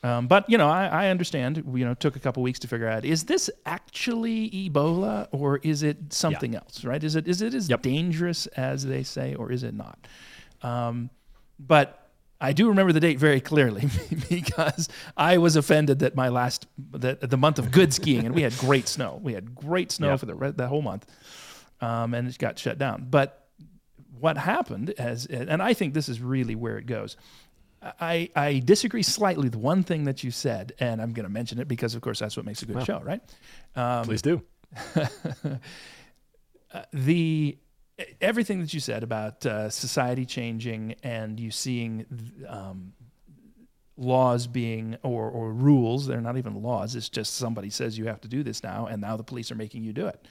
[0.05, 1.57] Um, but you know, I, I understand.
[1.75, 5.83] You know, took a couple weeks to figure out: is this actually Ebola or is
[5.83, 6.85] it something else?
[6.85, 7.03] Right?
[7.03, 7.81] Is it is it as Yep.
[7.83, 9.99] dangerous as they say, or is it not?
[10.63, 11.09] Um,
[11.59, 13.89] but I do remember the date very clearly
[14.29, 18.43] because I was offended that my last the, the month of good skiing, and we
[18.43, 19.19] had great snow.
[19.23, 20.21] We had great snow Yep.
[20.21, 21.07] for the that whole month,
[21.81, 23.07] um, and it got shut down.
[23.09, 23.41] But
[24.21, 27.17] what happened as and I think this is really where it goes.
[28.01, 31.59] I, I disagree slightly with one thing that you said, and I'm going to mention
[31.59, 33.21] it because, of course, that's what makes a good show, right?
[34.05, 34.43] Please do.
[36.93, 37.57] The
[38.21, 42.05] everything that you said about uh, society changing and you seeing
[42.49, 42.93] um,
[43.97, 46.97] laws being or, or rules, they're not even laws.
[46.97, 49.55] It's just somebody says you have to do this now, and now the police are
[49.55, 50.27] making you do it.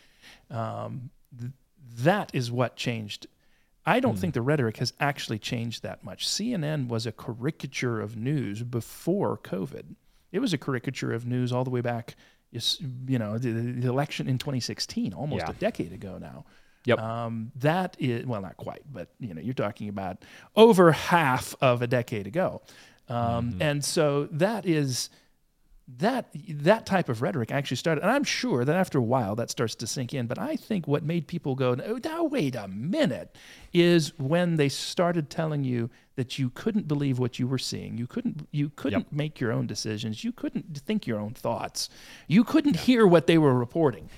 [0.51, 1.51] Um, th-
[1.99, 3.27] that is what changed.
[3.85, 6.25] I don't think the rhetoric has actually changed that much.
[6.27, 9.95] CNN was a caricature of news before COVID.
[10.31, 12.15] It was a caricature of news all the way back,
[12.51, 15.51] you know, the, the election in 2016, almost Yeah.
[15.51, 16.45] a decade ago now.
[16.85, 16.99] Yep.
[16.99, 20.23] Um, that is well, not quite, but you know, you're talking about
[20.55, 22.61] over half of a decade ago,
[23.07, 25.09] um, and so that is
[25.99, 29.49] that that type of rhetoric actually started, and I'm sure that after a while that
[29.49, 30.27] starts to sink in.
[30.27, 33.35] But I think what made people go, "Oh, now wait a minute,"
[33.73, 38.07] is when they started telling you that you couldn't believe what you were seeing, you
[38.07, 41.89] couldn't you couldn't make your own decisions, you couldn't think your own thoughts,
[42.27, 44.09] you couldn't hear what they were reporting.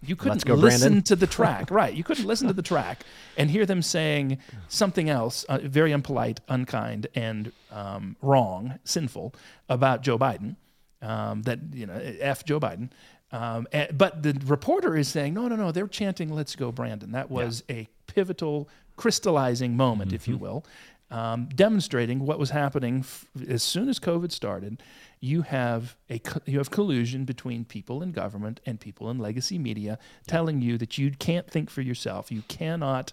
[0.00, 1.02] You couldn't go, listen Brandon.
[1.04, 1.92] to the track, right?
[1.92, 3.02] You couldn't listen to the track
[3.36, 9.34] and hear them saying something else, uh, very impolite, unkind, and um, wrong, sinful
[9.68, 10.54] about Joe Biden.
[11.00, 12.90] Um, that you know, f Joe Biden.
[13.30, 15.70] Um, and, but the reporter is saying, no, no, no.
[15.70, 20.64] They're chanting, "Let's go, Brandon." That was a pivotal, crystallizing moment, if you will,
[21.10, 24.82] um, demonstrating what was happening f- as soon as COVID started.
[25.20, 29.58] You have a co- you have collusion between people in government and people in legacy
[29.58, 32.32] media, telling you that you can't think for yourself.
[32.32, 33.12] You cannot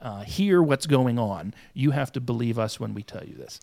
[0.00, 1.54] uh, hear what's going on.
[1.72, 3.60] You have to believe us when we tell you this,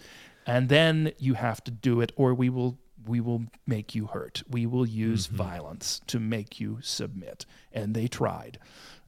[0.48, 4.44] and then you have to do it, or we will we will make you hurt.
[4.50, 5.36] We will use Mm-hmm.
[5.38, 7.46] violence to make you submit.
[7.72, 8.60] And they tried.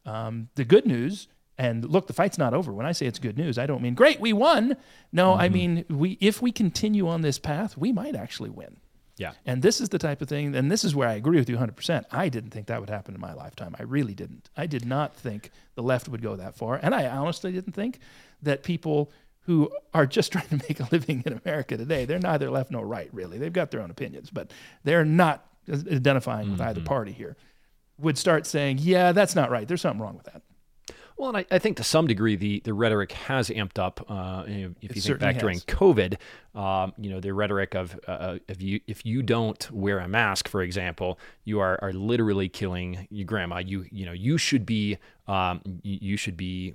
[0.06, 1.28] Um, the good news,
[1.58, 2.74] and look, the fight's not over.
[2.74, 4.76] When I say it's good news, I don't mean great, we won.
[5.12, 5.54] No, I Mm-hmm.
[5.54, 8.78] mean we if we continue on this path, we might actually win.
[9.16, 9.34] Yeah.
[9.46, 11.56] And this is the type of thing, and this is where I agree with you
[11.56, 12.04] 100%.
[12.12, 13.76] I didn't think that would happen in my lifetime.
[13.80, 14.50] I really didn't.
[14.58, 16.80] I did not think the left would go that far.
[16.82, 18.00] And I honestly didn't think
[18.42, 19.12] that people
[19.46, 22.86] who are just trying to make a living in America today, they're neither left nor
[22.86, 23.38] right, really.
[23.38, 24.52] They've got their own opinions, but
[24.84, 27.38] they're not identifying with either party here,
[27.98, 29.68] would start saying, yeah, that's not right.
[29.68, 30.42] There's something wrong with that.
[31.18, 34.06] Well, and I, I think to some degree the, the rhetoric has amped up.
[34.10, 35.60] Uh, you if It you think certainly back during.
[35.60, 36.18] COVID,
[36.56, 40.48] um, you know, the rhetoric of uh, if you if you don't wear a mask,
[40.48, 43.60] for example, you are, are literally killing your grandma.
[43.60, 46.74] You you know you should be um, you should be.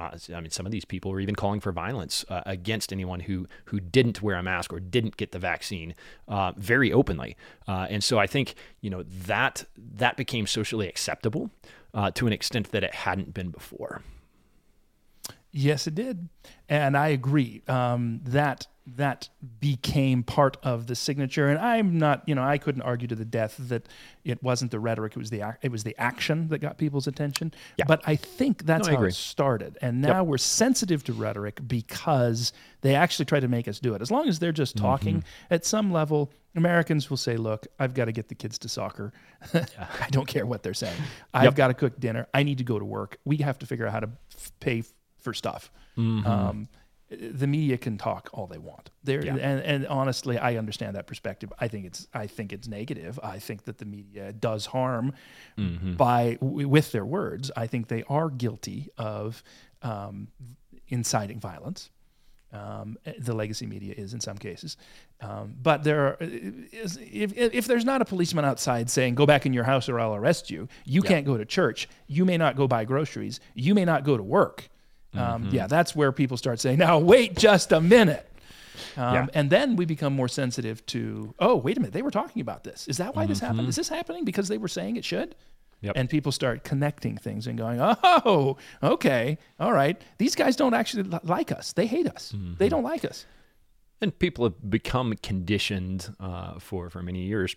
[0.00, 3.20] Uh, I mean, some of these people were even calling for violence uh, against anyone
[3.20, 5.94] who who didn't wear a mask or didn't get the vaccine,
[6.26, 7.36] uh, very openly.
[7.68, 11.50] Uh, and so I think you know that that became socially acceptable
[11.92, 14.02] uh, to an extent that it hadn't been before.
[15.52, 16.28] Yes, it did,
[16.68, 17.62] and I agree.
[17.68, 19.28] Um, that that
[19.60, 23.24] became part of the signature, and I'm not, you know, I couldn't argue to the
[23.24, 23.86] death that
[24.24, 27.52] it wasn't the rhetoric; it was the it was the action that got people's attention.
[27.76, 27.84] Yeah.
[27.86, 29.10] But I think that's No, I how agree.
[29.10, 33.78] it started, and now we're sensitive to rhetoric because they actually try to make us
[33.78, 34.02] do it.
[34.02, 35.54] As long as they're just talking, Mm-hmm.
[35.54, 39.12] at some level, Americans will say, "Look, I've got to get the kids to soccer.
[39.54, 40.96] I don't care what they're saying.
[41.34, 42.26] I've got to cook dinner.
[42.34, 43.18] I need to go to work.
[43.24, 46.26] We have to figure out how to f- pay f- for stuff." Mm-hmm.
[46.26, 46.68] Um,
[47.10, 48.90] the media can talk all they want.
[49.02, 51.52] There and, and honestly, I understand that perspective.
[51.58, 53.18] I think it's I think it's negative.
[53.22, 55.12] I think that the media does harm
[55.58, 55.94] Mm-hmm.
[55.94, 57.50] by w- with their words.
[57.56, 59.42] I think they are guilty of
[59.82, 60.28] um,
[60.88, 61.90] inciting violence.
[62.52, 64.76] Um, the legacy media is in some cases,
[65.20, 69.46] um, but there are, is, if, if there's not a policeman outside saying "Go back
[69.46, 71.88] in your house or I'll arrest you," you can't go to church.
[72.08, 73.38] You may not go buy groceries.
[73.54, 74.68] You may not go to work.
[75.14, 75.54] Um, Mm-hmm.
[75.54, 78.26] Yeah, that's where people start saying, "Now wait just a minute."
[78.96, 79.26] Um, Yeah.
[79.34, 82.64] And then we become more sensitive to, oh, wait a minute, they were talking about
[82.64, 82.88] this.
[82.88, 83.60] Is that why this happened?
[83.60, 83.68] Mm-hmm.
[83.70, 85.34] Is this happening because they were saying it should?
[85.82, 85.94] Yep.
[85.96, 90.00] And people start connecting things and going, oh, okay, all right.
[90.18, 91.72] These guys don't actually li- like us.
[91.72, 92.32] They hate us.
[92.34, 92.54] Mm-hmm.
[92.58, 93.26] They don't like us.
[94.02, 97.54] and people have become conditioned uh, for for many years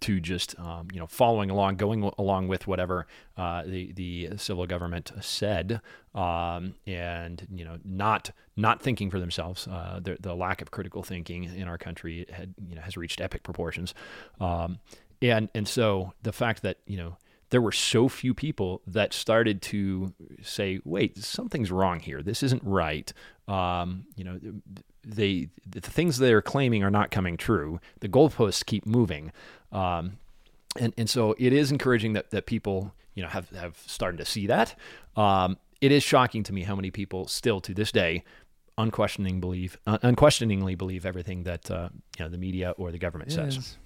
[0.00, 4.66] to just um, you know following along, going along with whatever uh, the the civil
[4.66, 5.80] government said,
[6.14, 9.66] um, and you know not not thinking for themselves.
[9.66, 13.20] Uh, the, the lack of critical thinking in our country had you know has reached
[13.20, 13.94] epic proportions,
[14.40, 14.78] um,
[15.22, 17.16] and and so the fact that you know
[17.50, 22.22] there were so few people that started to say, "Wait, something's wrong here.
[22.22, 23.12] This isn't right."
[23.46, 24.38] Um, you know,
[25.04, 27.80] they the things they're claiming are not coming true.
[28.00, 29.32] The goalposts keep moving,
[29.72, 30.18] um,
[30.78, 34.24] and and so it is encouraging that that people you know have have started to
[34.24, 34.74] see that.
[35.16, 38.24] Um, it is shocking to me how many people still to this day
[38.76, 41.88] unquestioning believe uh, unquestioningly believe everything that uh,
[42.18, 43.56] you know the media or the government says.
[43.56, 43.78] Yes.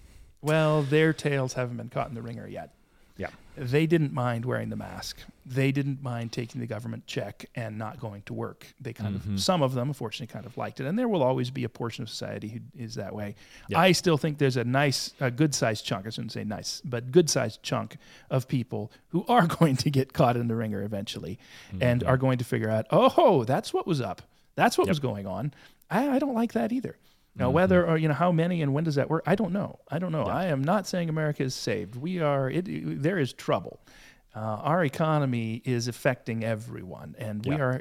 [0.42, 2.74] Well, their tails haven't been caught in the wringer yet.
[3.16, 3.28] Yeah.
[3.56, 5.18] They didn't mind wearing the mask.
[5.44, 8.66] They didn't mind taking the government check and not going to work.
[8.80, 9.34] They kind Mm-hmm.
[9.34, 10.86] of, some of them, unfortunately, kind of liked it.
[10.86, 13.34] And there will always be a portion of society who is that way.
[13.74, 17.12] I still think there's a nice, a good sized chunk, I shouldn't say nice, but
[17.12, 17.98] good sized chunk
[18.30, 21.38] of people who are going to get caught in the wringer eventually
[21.80, 22.08] and Mm-hmm.
[22.08, 24.22] are going to figure out, oh, that's what was up.
[24.54, 25.52] That's what was going on.
[25.90, 26.96] I, I don't like that either.
[27.34, 27.54] Now, Mm-hmm.
[27.54, 29.78] whether or you know how many and when does that work, I don't know.
[29.88, 30.24] I don't know.
[30.24, 31.96] I am not saying America is saved.
[31.96, 32.50] We are.
[32.50, 32.66] It,
[33.02, 33.80] there is trouble.
[34.34, 37.80] Uh, our economy is affecting everyone, and we are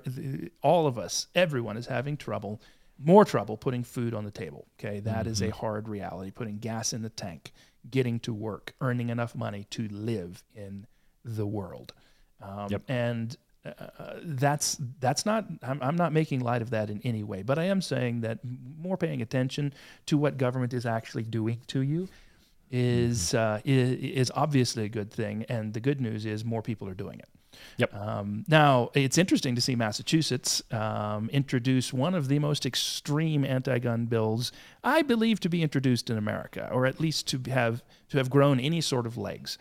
[0.62, 1.28] all of us.
[1.36, 2.62] Everyone is having trouble,
[2.97, 4.68] more trouble putting food on the table.
[4.80, 5.60] Okay, that is a Mm-hmm.
[5.60, 6.32] hard reality.
[6.32, 7.52] Putting gas in the tank,
[7.89, 10.88] getting to work, earning enough money to live in
[11.24, 11.93] the world,
[12.41, 12.82] um, Yep.
[12.89, 17.43] and uh, that's that's not I'm, I'm not making light of that in any way
[17.43, 18.39] but i am saying that
[18.80, 19.74] more paying attention
[20.07, 22.09] to what government is actually doing to you
[22.72, 26.88] is uh, is, is obviously a good thing and the good news is more people
[26.88, 27.28] are doing it.
[27.78, 27.93] Yep.
[27.93, 34.05] um, now it's interesting to see massachusetts um, introduce one of the most extreme anti-gun
[34.05, 34.53] bills
[34.86, 38.57] i believe to be introduced in america or at least to have to have grown
[38.57, 39.57] any sort of legs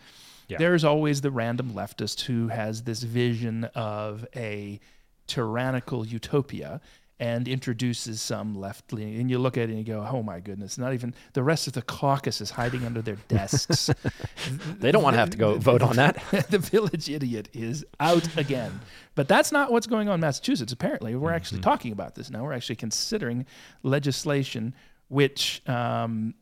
[0.51, 0.57] Yeah.
[0.57, 4.79] there's always the random leftist who has this vision of a
[5.27, 6.81] tyrannical utopia
[7.21, 9.19] and introduces some left leaning.
[9.21, 11.67] And you look at it and you go, oh my goodness, not even the rest
[11.67, 13.91] of the caucus is hiding under their desks.
[14.79, 16.15] they don't want to have to go vote on that.
[16.49, 18.81] the village idiot is out again.
[19.13, 20.73] But that's not what's going on in Massachusetts.
[20.73, 21.69] Apparently, we're actually mm-hmm.
[21.69, 22.43] talking about this now.
[22.43, 23.45] We're actually considering
[23.83, 24.73] legislation
[25.07, 26.33] which um,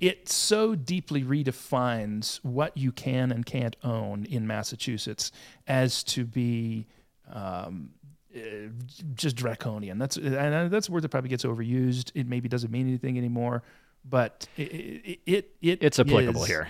[0.00, 5.32] it so deeply redefines what you can and can't own in Massachusetts
[5.66, 6.86] as to be
[7.32, 7.90] um,
[8.34, 8.40] uh,
[9.14, 9.98] just draconian.
[9.98, 12.12] That's and that's a word that probably gets overused.
[12.14, 13.62] It maybe doesn't mean anything anymore,
[14.04, 16.68] but it it, it, it it's applicable is, here.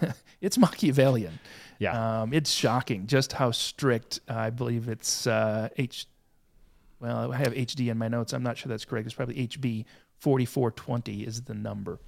[0.40, 1.38] it's Machiavellian.
[1.78, 4.20] Yeah, um, it's shocking just how strict.
[4.28, 6.06] I believe it's uh, H.
[7.00, 8.34] Well, I have HD in my notes.
[8.34, 9.06] I'm not sure that's correct.
[9.06, 9.86] It's probably HB
[10.20, 11.98] 4420 is the number.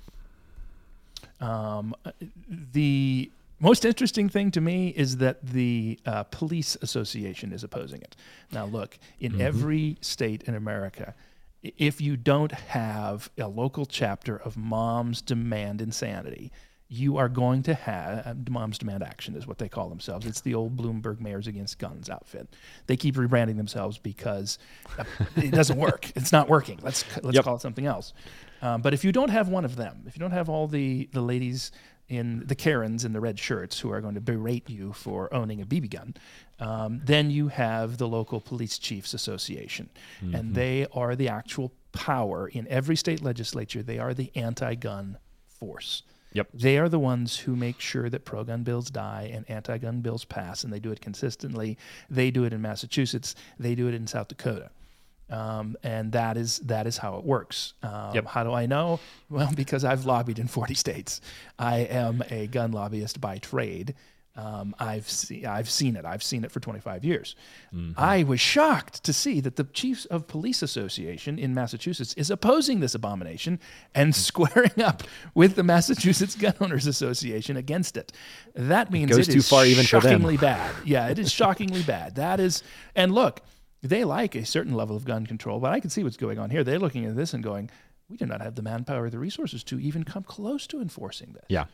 [1.40, 1.94] Um,
[2.48, 8.16] the most interesting thing to me is that the uh, police association is opposing it.
[8.50, 9.40] Now, look, in mm-hmm.
[9.40, 11.14] every state in America,
[11.62, 16.50] if you don't have a local chapter of Moms Demand Insanity,
[16.92, 20.26] you are going to have uh, Moms Demand Action is what they call themselves.
[20.26, 22.54] It's the old Bloomberg Mayors Against Guns outfit.
[22.86, 24.58] They keep rebranding themselves because
[24.98, 25.04] uh,
[25.36, 26.12] it doesn't work.
[26.14, 26.78] It's not working.
[26.82, 27.44] Let's let's yep.
[27.44, 28.12] call it something else.
[28.60, 31.08] Um, but if you don't have one of them, if you don't have all the
[31.12, 31.72] the ladies
[32.08, 35.62] in the Karens in the red shirts who are going to berate you for owning
[35.62, 36.14] a BB gun.
[36.60, 39.88] Um, then you have the local police chiefs association,
[40.22, 40.34] mm-hmm.
[40.34, 43.82] and they are the actual power in every state legislature.
[43.82, 45.16] They are the anti-gun
[45.48, 46.02] force.
[46.34, 46.48] Yep.
[46.54, 50.64] They are the ones who make sure that pro-gun bills die and anti-gun bills pass,
[50.64, 51.78] and they do it consistently.
[52.08, 53.34] They do it in Massachusetts.
[53.58, 54.70] They do it in South Dakota.
[55.30, 57.72] Um, and that is that is how it works.
[57.82, 58.26] Um, yep.
[58.26, 59.00] How do I know?
[59.30, 61.20] Well, because I've lobbied in 40 states.
[61.58, 63.94] I am a gun lobbyist by trade.
[64.34, 66.04] Um, I've seen I've seen it.
[66.06, 67.36] I've seen it for 25 years.
[67.74, 67.92] Mm-hmm.
[67.98, 72.80] I was shocked to see that the Chiefs of Police Association in Massachusetts is opposing
[72.80, 73.60] this abomination
[73.94, 75.02] and squaring up
[75.34, 78.12] with the Massachusetts Gun Owners Association against it.
[78.54, 79.84] That means it goes it too far even.
[79.84, 80.74] Shockingly bad.
[80.84, 82.14] Yeah, it is shockingly bad.
[82.14, 82.62] That is,
[82.96, 83.42] and look
[83.82, 86.50] they like a certain level of gun control, but I can see what's going on
[86.50, 86.62] here.
[86.62, 87.68] They're looking at this and going,
[88.08, 91.32] we do not have the manpower or the resources to even come close to enforcing
[91.32, 91.44] this.
[91.48, 91.64] Yeah.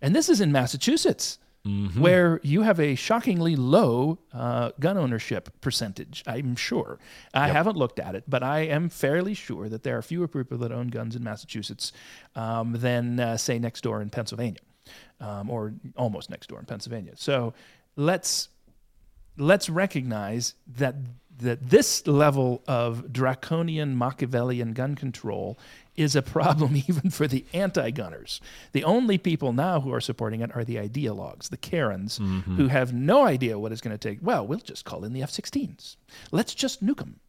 [0.00, 2.00] And this is in Massachusetts, mm-hmm.
[2.00, 6.98] where you have a shockingly low uh, gun ownership percentage, I'm sure.
[7.34, 7.56] I yep.
[7.56, 10.72] haven't looked at it, but I am fairly sure that there are fewer people that
[10.72, 11.92] own guns in Massachusetts
[12.34, 14.60] um, than, uh, say, next door in Pennsylvania,
[15.20, 17.12] um, or almost next door in Pennsylvania.
[17.16, 17.54] So
[17.96, 18.48] let's
[19.36, 20.94] let's recognize that
[21.40, 25.58] that this level of draconian Machiavellian gun control
[25.96, 28.40] is a problem even for the anti-gunners.
[28.72, 32.56] The only people now who are supporting it are the ideologues, the Karens, mm-hmm.
[32.56, 34.18] who have no idea what it's going to take.
[34.22, 35.96] Well, we'll just call in the F-16s.
[36.30, 37.20] Let's just nuke them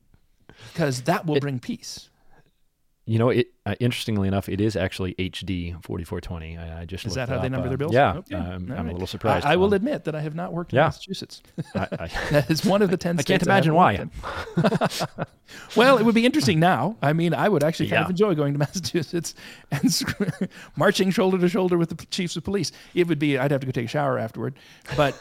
[0.72, 2.10] because that will it, bring peace.
[3.06, 6.58] You know, it uh, interestingly enough, it is actually HD 4420.
[6.58, 7.42] I, I just is that how up.
[7.42, 7.94] they number their bills?
[7.94, 8.36] Yeah, okay.
[8.36, 8.90] I'm, I'm right.
[8.90, 9.46] a little surprised.
[9.46, 10.84] I, I will um, admit that I have not worked in yeah.
[10.84, 11.42] Massachusetts.
[11.76, 13.20] I, that is one of the ten.
[13.20, 14.08] I can't imagine why.
[15.76, 16.96] well, it would be interesting now.
[17.02, 18.06] I mean, I would actually kind yeah.
[18.06, 19.34] of enjoy going to Massachusetts
[19.72, 20.04] and
[20.76, 22.72] marching shoulder to shoulder with the chiefs of police.
[22.94, 23.38] It would be.
[23.38, 24.54] I'd have to go take a shower afterward,
[24.96, 25.16] but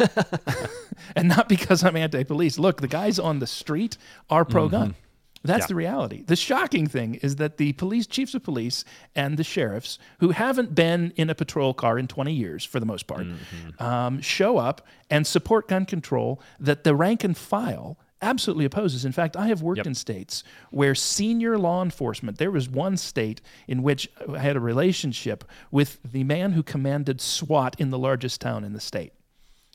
[1.16, 2.59] and not because I'm anti-police.
[2.59, 3.97] Look, the guys on the street
[4.28, 4.91] are pro-gun.
[4.91, 5.10] Mm-hmm.
[5.43, 5.66] That's yeah.
[5.68, 6.22] the reality.
[6.22, 8.84] The shocking thing is that the police chiefs of police
[9.14, 12.86] and the sheriffs, who haven't been in a patrol car in 20 years for the
[12.86, 13.82] most part, mm-hmm.
[13.82, 19.07] um, show up and support gun control that the rank and file absolutely opposes.
[19.07, 19.86] In fact, I have worked yep.
[19.86, 24.61] in states where senior law enforcement, there was one state in which I had a
[24.61, 29.14] relationship with the man who commanded SWAT in the largest town in the state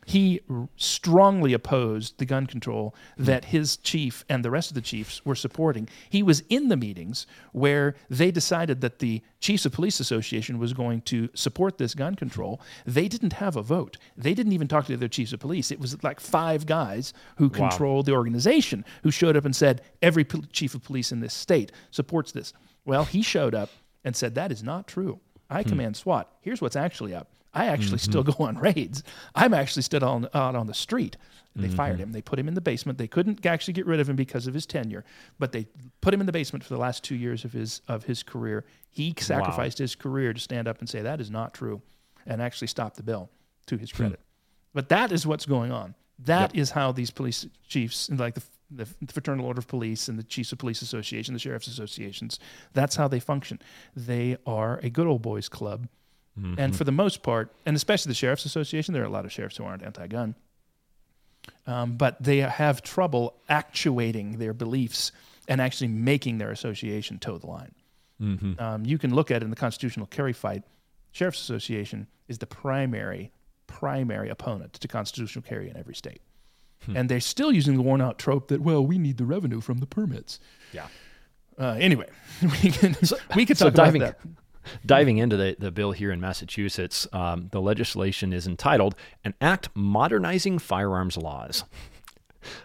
[0.05, 0.39] he
[0.77, 5.35] strongly opposed the gun control that his chief and the rest of the chiefs were
[5.35, 5.89] supporting.
[6.09, 10.73] He was in the meetings where they decided that the Chiefs of Police Association was
[10.73, 12.61] going to support this gun control.
[12.85, 13.97] They didn't have a vote.
[14.15, 15.71] They didn't even talk to their chiefs of police.
[15.71, 17.69] It was like five guys who wow.
[17.69, 21.71] controlled the organization who showed up and said, Every chief of police in this state
[21.89, 22.53] supports this.
[22.85, 23.69] Well, he showed up
[24.03, 25.19] and said, That is not true.
[25.49, 25.69] I hmm.
[25.69, 26.31] command SWAT.
[26.41, 27.29] Here's what's actually up.
[27.55, 28.11] I actually mm-hmm.
[28.11, 29.01] still go on raids.
[29.33, 31.15] I'm actually still on, out on the street.
[31.55, 31.75] They mm-hmm.
[31.77, 32.11] fired him.
[32.11, 32.97] They put him in the basement.
[32.97, 35.05] They couldn't actually get rid of him because of his tenure,
[35.39, 35.67] but they
[36.01, 38.65] put him in the basement for the last two years of his of his career.
[38.89, 39.83] He sacrificed wow.
[39.83, 41.81] his career to stand up and say that is not true,
[42.25, 43.29] and actually stop the bill.
[43.67, 43.97] To his hmm.
[43.97, 44.19] credit,
[44.73, 45.95] but that is what's going on.
[46.19, 46.61] That yep.
[46.61, 50.51] is how these police chiefs, like the the Fraternal Order of Police and the Chiefs
[50.51, 52.39] of Police Association, the Sheriff's Associations,
[52.73, 53.59] that's how they function.
[53.95, 55.87] They are a good old boys club
[56.39, 56.59] Mm-hmm.
[56.59, 59.31] And for the most part, and especially the Sheriff's Association, there are a lot of
[59.31, 60.35] sheriffs who aren't anti gun.
[61.67, 65.11] um, but they have trouble actuating their beliefs
[65.47, 67.71] and actually making their association toe the line.
[68.59, 70.63] Um, you can look at it in the constitutional carry fight.
[71.11, 73.31] Sheriff's Association is the primary
[73.67, 76.21] primary opponent to constitutional carry in every state,
[76.93, 79.77] and they're still using the worn out trope that well we need the revenue from
[79.79, 80.39] the permits.
[80.73, 80.87] Yeah.
[81.57, 82.07] Uh, anyway,
[82.41, 82.95] we can
[83.35, 84.19] we could So talk about diving that.
[84.85, 89.69] diving into the, the bill here in Massachusetts, um, the legislation is entitled "An Act
[89.73, 91.63] Modernizing Firearms Laws."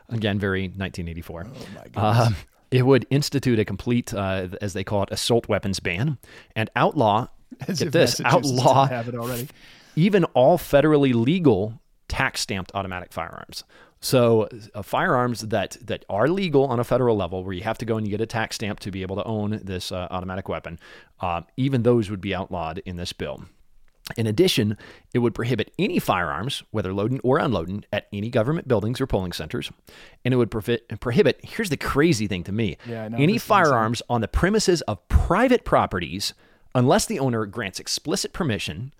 [0.08, 1.46] Again, very 1984.
[1.46, 2.26] Oh my goodness.
[2.26, 2.36] Um,
[2.70, 6.18] it would institute a complete, uh, as they call it, assault weapons ban
[6.54, 7.28] and outlaw.
[7.66, 9.48] As get if this, Massachusetts outlaw have it already.
[9.96, 13.64] even all federally legal tax stamped automatic firearms.
[14.00, 17.84] So uh, firearms that that are legal on a federal level, where you have to
[17.84, 20.48] go and you get a tax stamp to be able to own this uh, automatic
[20.48, 20.78] weapon,
[21.20, 23.44] uh, even those would be outlawed in this bill.
[24.16, 24.76] In addition,
[25.14, 29.32] it would prohibit any firearms, whether loading or unloading, at any government buildings or polling
[29.32, 29.70] centers.
[30.24, 34.20] And it would prohibit, prohibit here's the crazy thing to me Yeah, any firearms on
[34.20, 36.34] the premises of private properties
[36.74, 38.92] unless the owner grants explicit permission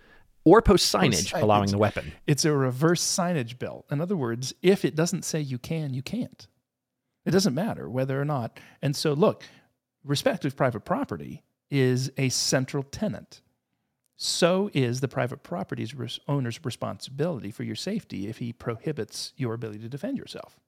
[0.45, 2.13] or post signage allowing the weapon.
[2.27, 3.85] It's a reverse signage bill.
[3.91, 6.47] In other words, if it doesn't say you can, you can't.
[7.25, 8.59] It doesn't matter whether or not.
[8.81, 9.45] And so, look,
[10.05, 13.41] respect of private property is a central tenet.
[14.17, 19.55] So is the private property's res- owner's responsibility for your safety if he prohibits your
[19.55, 20.59] ability to defend yourself.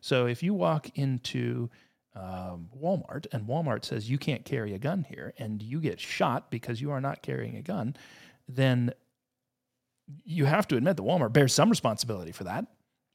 [0.00, 1.70] So if you walk into
[2.14, 6.50] um, Walmart and Walmart says you can't carry a gun here and you get shot
[6.50, 7.96] because you are not carrying a gun,
[8.48, 8.92] then
[10.24, 12.66] you have to admit that Walmart bears some responsibility for that,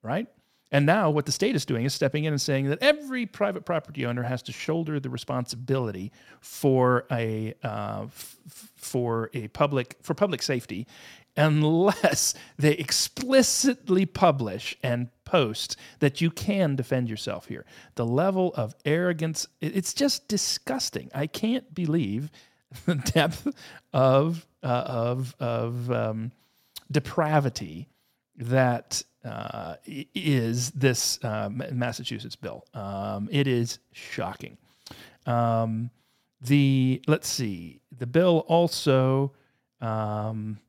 [0.02, 0.28] right?
[0.72, 3.66] And now what the state is doing is stepping in and saying that every private
[3.66, 6.12] property owner has to shoulder the responsibility
[6.42, 8.38] for a uh, f-
[8.76, 10.86] for a public for public safety,
[11.38, 17.66] unless they explicitly publish and post that you can defend yourself here.
[17.96, 21.10] The level of arrogance it's just disgusting.
[21.16, 22.30] I can't believe
[22.86, 23.48] the depth
[23.94, 26.32] of uh, of of um,
[26.92, 27.90] depravity
[28.38, 32.66] that uh, is this uh, Massachusetts bill.
[32.74, 34.58] Um, it is shocking.
[35.26, 35.90] Um,
[36.40, 39.34] the let's see, the bill also
[39.82, 40.60] um,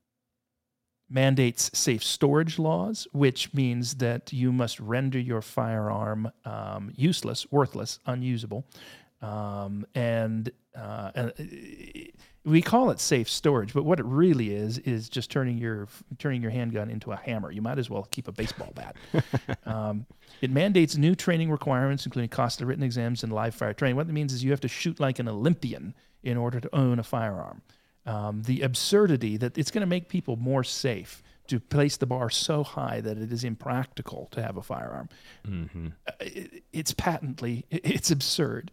[1.09, 7.99] mandates safe storage laws, which means that you must render your firearm um, useless, worthless,
[8.07, 8.67] unusable,
[9.21, 11.43] um, and, uh, and uh,
[12.45, 15.89] we call it safe storage, but what it really is is just turning your
[16.19, 17.51] turning your handgun into a hammer.
[17.51, 18.97] You might as well keep a baseball bat.
[19.67, 20.07] um,
[20.41, 23.97] it mandates new training requirements, including costly written exams and live fire training.
[23.97, 26.99] What that means is you have to shoot like an Olympian in order to own
[26.99, 27.63] a firearm.
[28.07, 32.31] Um, the absurdity that it's going to make people more safe to place the bar
[32.31, 35.09] so high that it is impractical to have a firearm.
[35.47, 35.89] Uh,
[36.21, 38.71] it- it's patently it- it's absurd.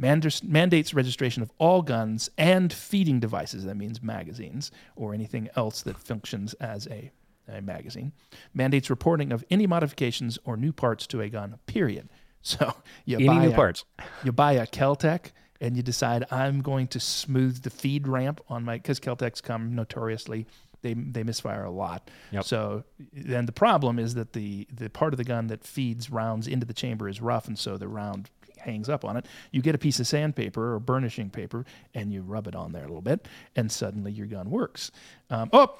[0.00, 3.64] Mandas- mandates registration of all guns and feeding devices.
[3.64, 7.10] That means magazines or anything else that functions as a,
[7.48, 8.12] a magazine.
[8.52, 11.58] Mandates reporting of any modifications or new parts to a gun.
[11.66, 12.08] Period.
[12.42, 12.74] So
[13.04, 13.84] you Any buy new a- parts.
[14.22, 18.62] you buy a Keltec and you decide I'm going to smooth the feed ramp on
[18.62, 20.46] my because Keltecs come notoriously
[20.86, 22.10] they they misfire a lot.
[22.30, 22.44] Yep.
[22.44, 26.46] So then the problem is that the the part of the gun that feeds rounds
[26.46, 29.26] into the chamber is rough, and so the round hangs up on it.
[29.50, 31.64] You get a piece of sandpaper or burnishing paper
[31.94, 34.90] and you rub it on there a little bit, and suddenly your gun works.
[35.30, 35.74] Um, oh,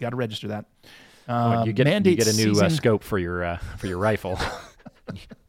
[0.00, 0.66] got to register that.
[1.28, 4.38] Well, you get you get a new uh, scope for your uh, for your rifle.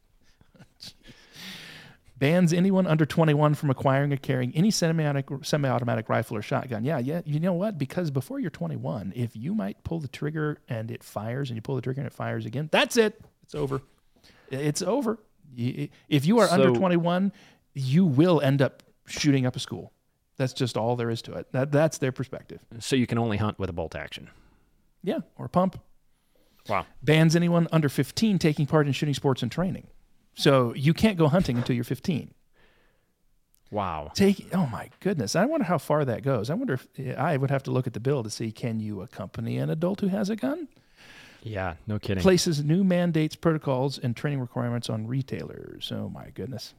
[2.24, 6.86] bans anyone under 21 from acquiring or carrying any semi-automatic, semi-automatic rifle or shotgun.
[6.86, 7.20] Yeah, yeah.
[7.26, 7.78] You know what?
[7.78, 11.62] Because before you're 21, if you might pull the trigger and it fires, and you
[11.62, 13.20] pull the trigger and it fires again, that's it.
[13.44, 13.82] It's over.
[14.50, 15.20] It's over.
[15.58, 17.34] If you are under 21,
[17.74, 19.92] you will end up shooting up a school.
[20.38, 21.52] That's just all there is to it.
[21.52, 22.64] That that's their perspective.
[22.80, 24.30] so you can only hunt with a bolt action.
[25.04, 25.78] Yeah, or pump.
[26.70, 26.86] Wow.
[27.02, 29.88] Bans anyone under 15 taking part in shooting sports and training.
[30.36, 32.34] So you can't go hunting until you're 15.
[33.72, 34.12] Wow.
[34.14, 35.36] Take oh my goodness!
[35.36, 36.52] I wonder how far that goes.
[36.52, 39.02] I wonder if I would have to look at the bill to see can you
[39.02, 40.68] accompany an adult who has a gun?
[41.42, 42.22] Yeah, no kidding.
[42.22, 45.92] Places new mandates, protocols, and training requirements on retailers.
[45.92, 46.76] Oh my goodness!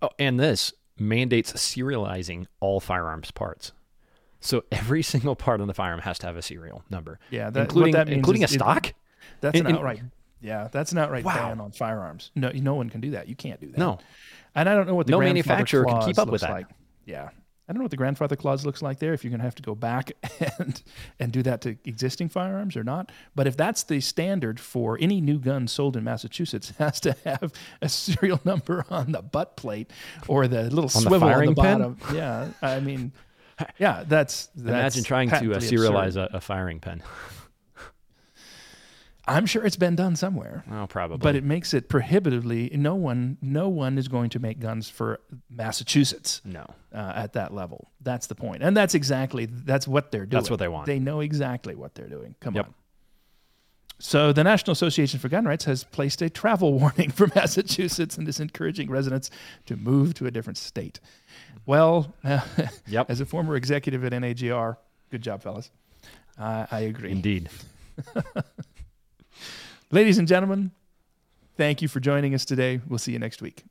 [0.00, 3.72] Oh, and this mandates serializing all firearms parts.
[4.40, 7.18] So every single part on the firearm has to have a serial number.
[7.30, 8.94] Yeah, that, including what that means including a it- stock.
[9.42, 10.00] that's In- an outright.
[10.40, 11.34] Yeah, that's not right Wow.
[11.48, 12.30] ban on firearms.
[12.34, 13.28] No, no one can do that.
[13.28, 13.78] You can't do that.
[13.78, 13.98] No.
[14.54, 16.42] and I don't know what the No grandfather manufacturer can clause keep up with looks
[16.42, 16.50] that.
[16.52, 16.66] Like.
[17.06, 17.28] Yeah,
[17.68, 19.12] I don't know what the grandfather clause looks like there.
[19.12, 20.12] If you're going to have to go back
[20.58, 20.82] and
[21.18, 25.20] and do that to existing firearms or not, but if that's the standard for any
[25.20, 29.90] new gun sold in Massachusetts, has to have a serial number on the butt plate
[30.28, 31.54] or the little On the swivel on the pin?
[31.54, 31.96] bottom.
[32.14, 33.12] Yeah, I mean,
[33.78, 37.02] yeah, that's, that's Imagine trying to uh, serialize a, a firing pin.
[39.28, 40.62] I'm sure it's been done somewhere.
[40.70, 41.18] Oh, probably.
[41.18, 45.18] but it makes it prohibitively no one no one is going to make guns for
[45.50, 46.64] massachusetts no.
[46.94, 48.62] uh, at that level that's the point.
[48.62, 50.86] and that's exactly that's what they're doing That's what they want.
[50.86, 52.66] they know exactly what they're doing come Yep.
[52.66, 52.74] on
[53.98, 58.28] so the national association for gun rights has placed a travel warning for massachusetts and
[58.28, 59.30] is encouraging residents
[59.66, 61.00] to move to a different state
[61.66, 62.14] well
[62.86, 63.10] Yep.
[63.10, 64.76] as a former executive at nagr
[65.10, 65.70] good job fellas
[66.38, 67.48] uh, i agree Indeed.
[69.90, 70.70] ladies and gentlemen
[71.56, 72.80] thank you for joining us today.
[72.86, 73.64] We'll see you next week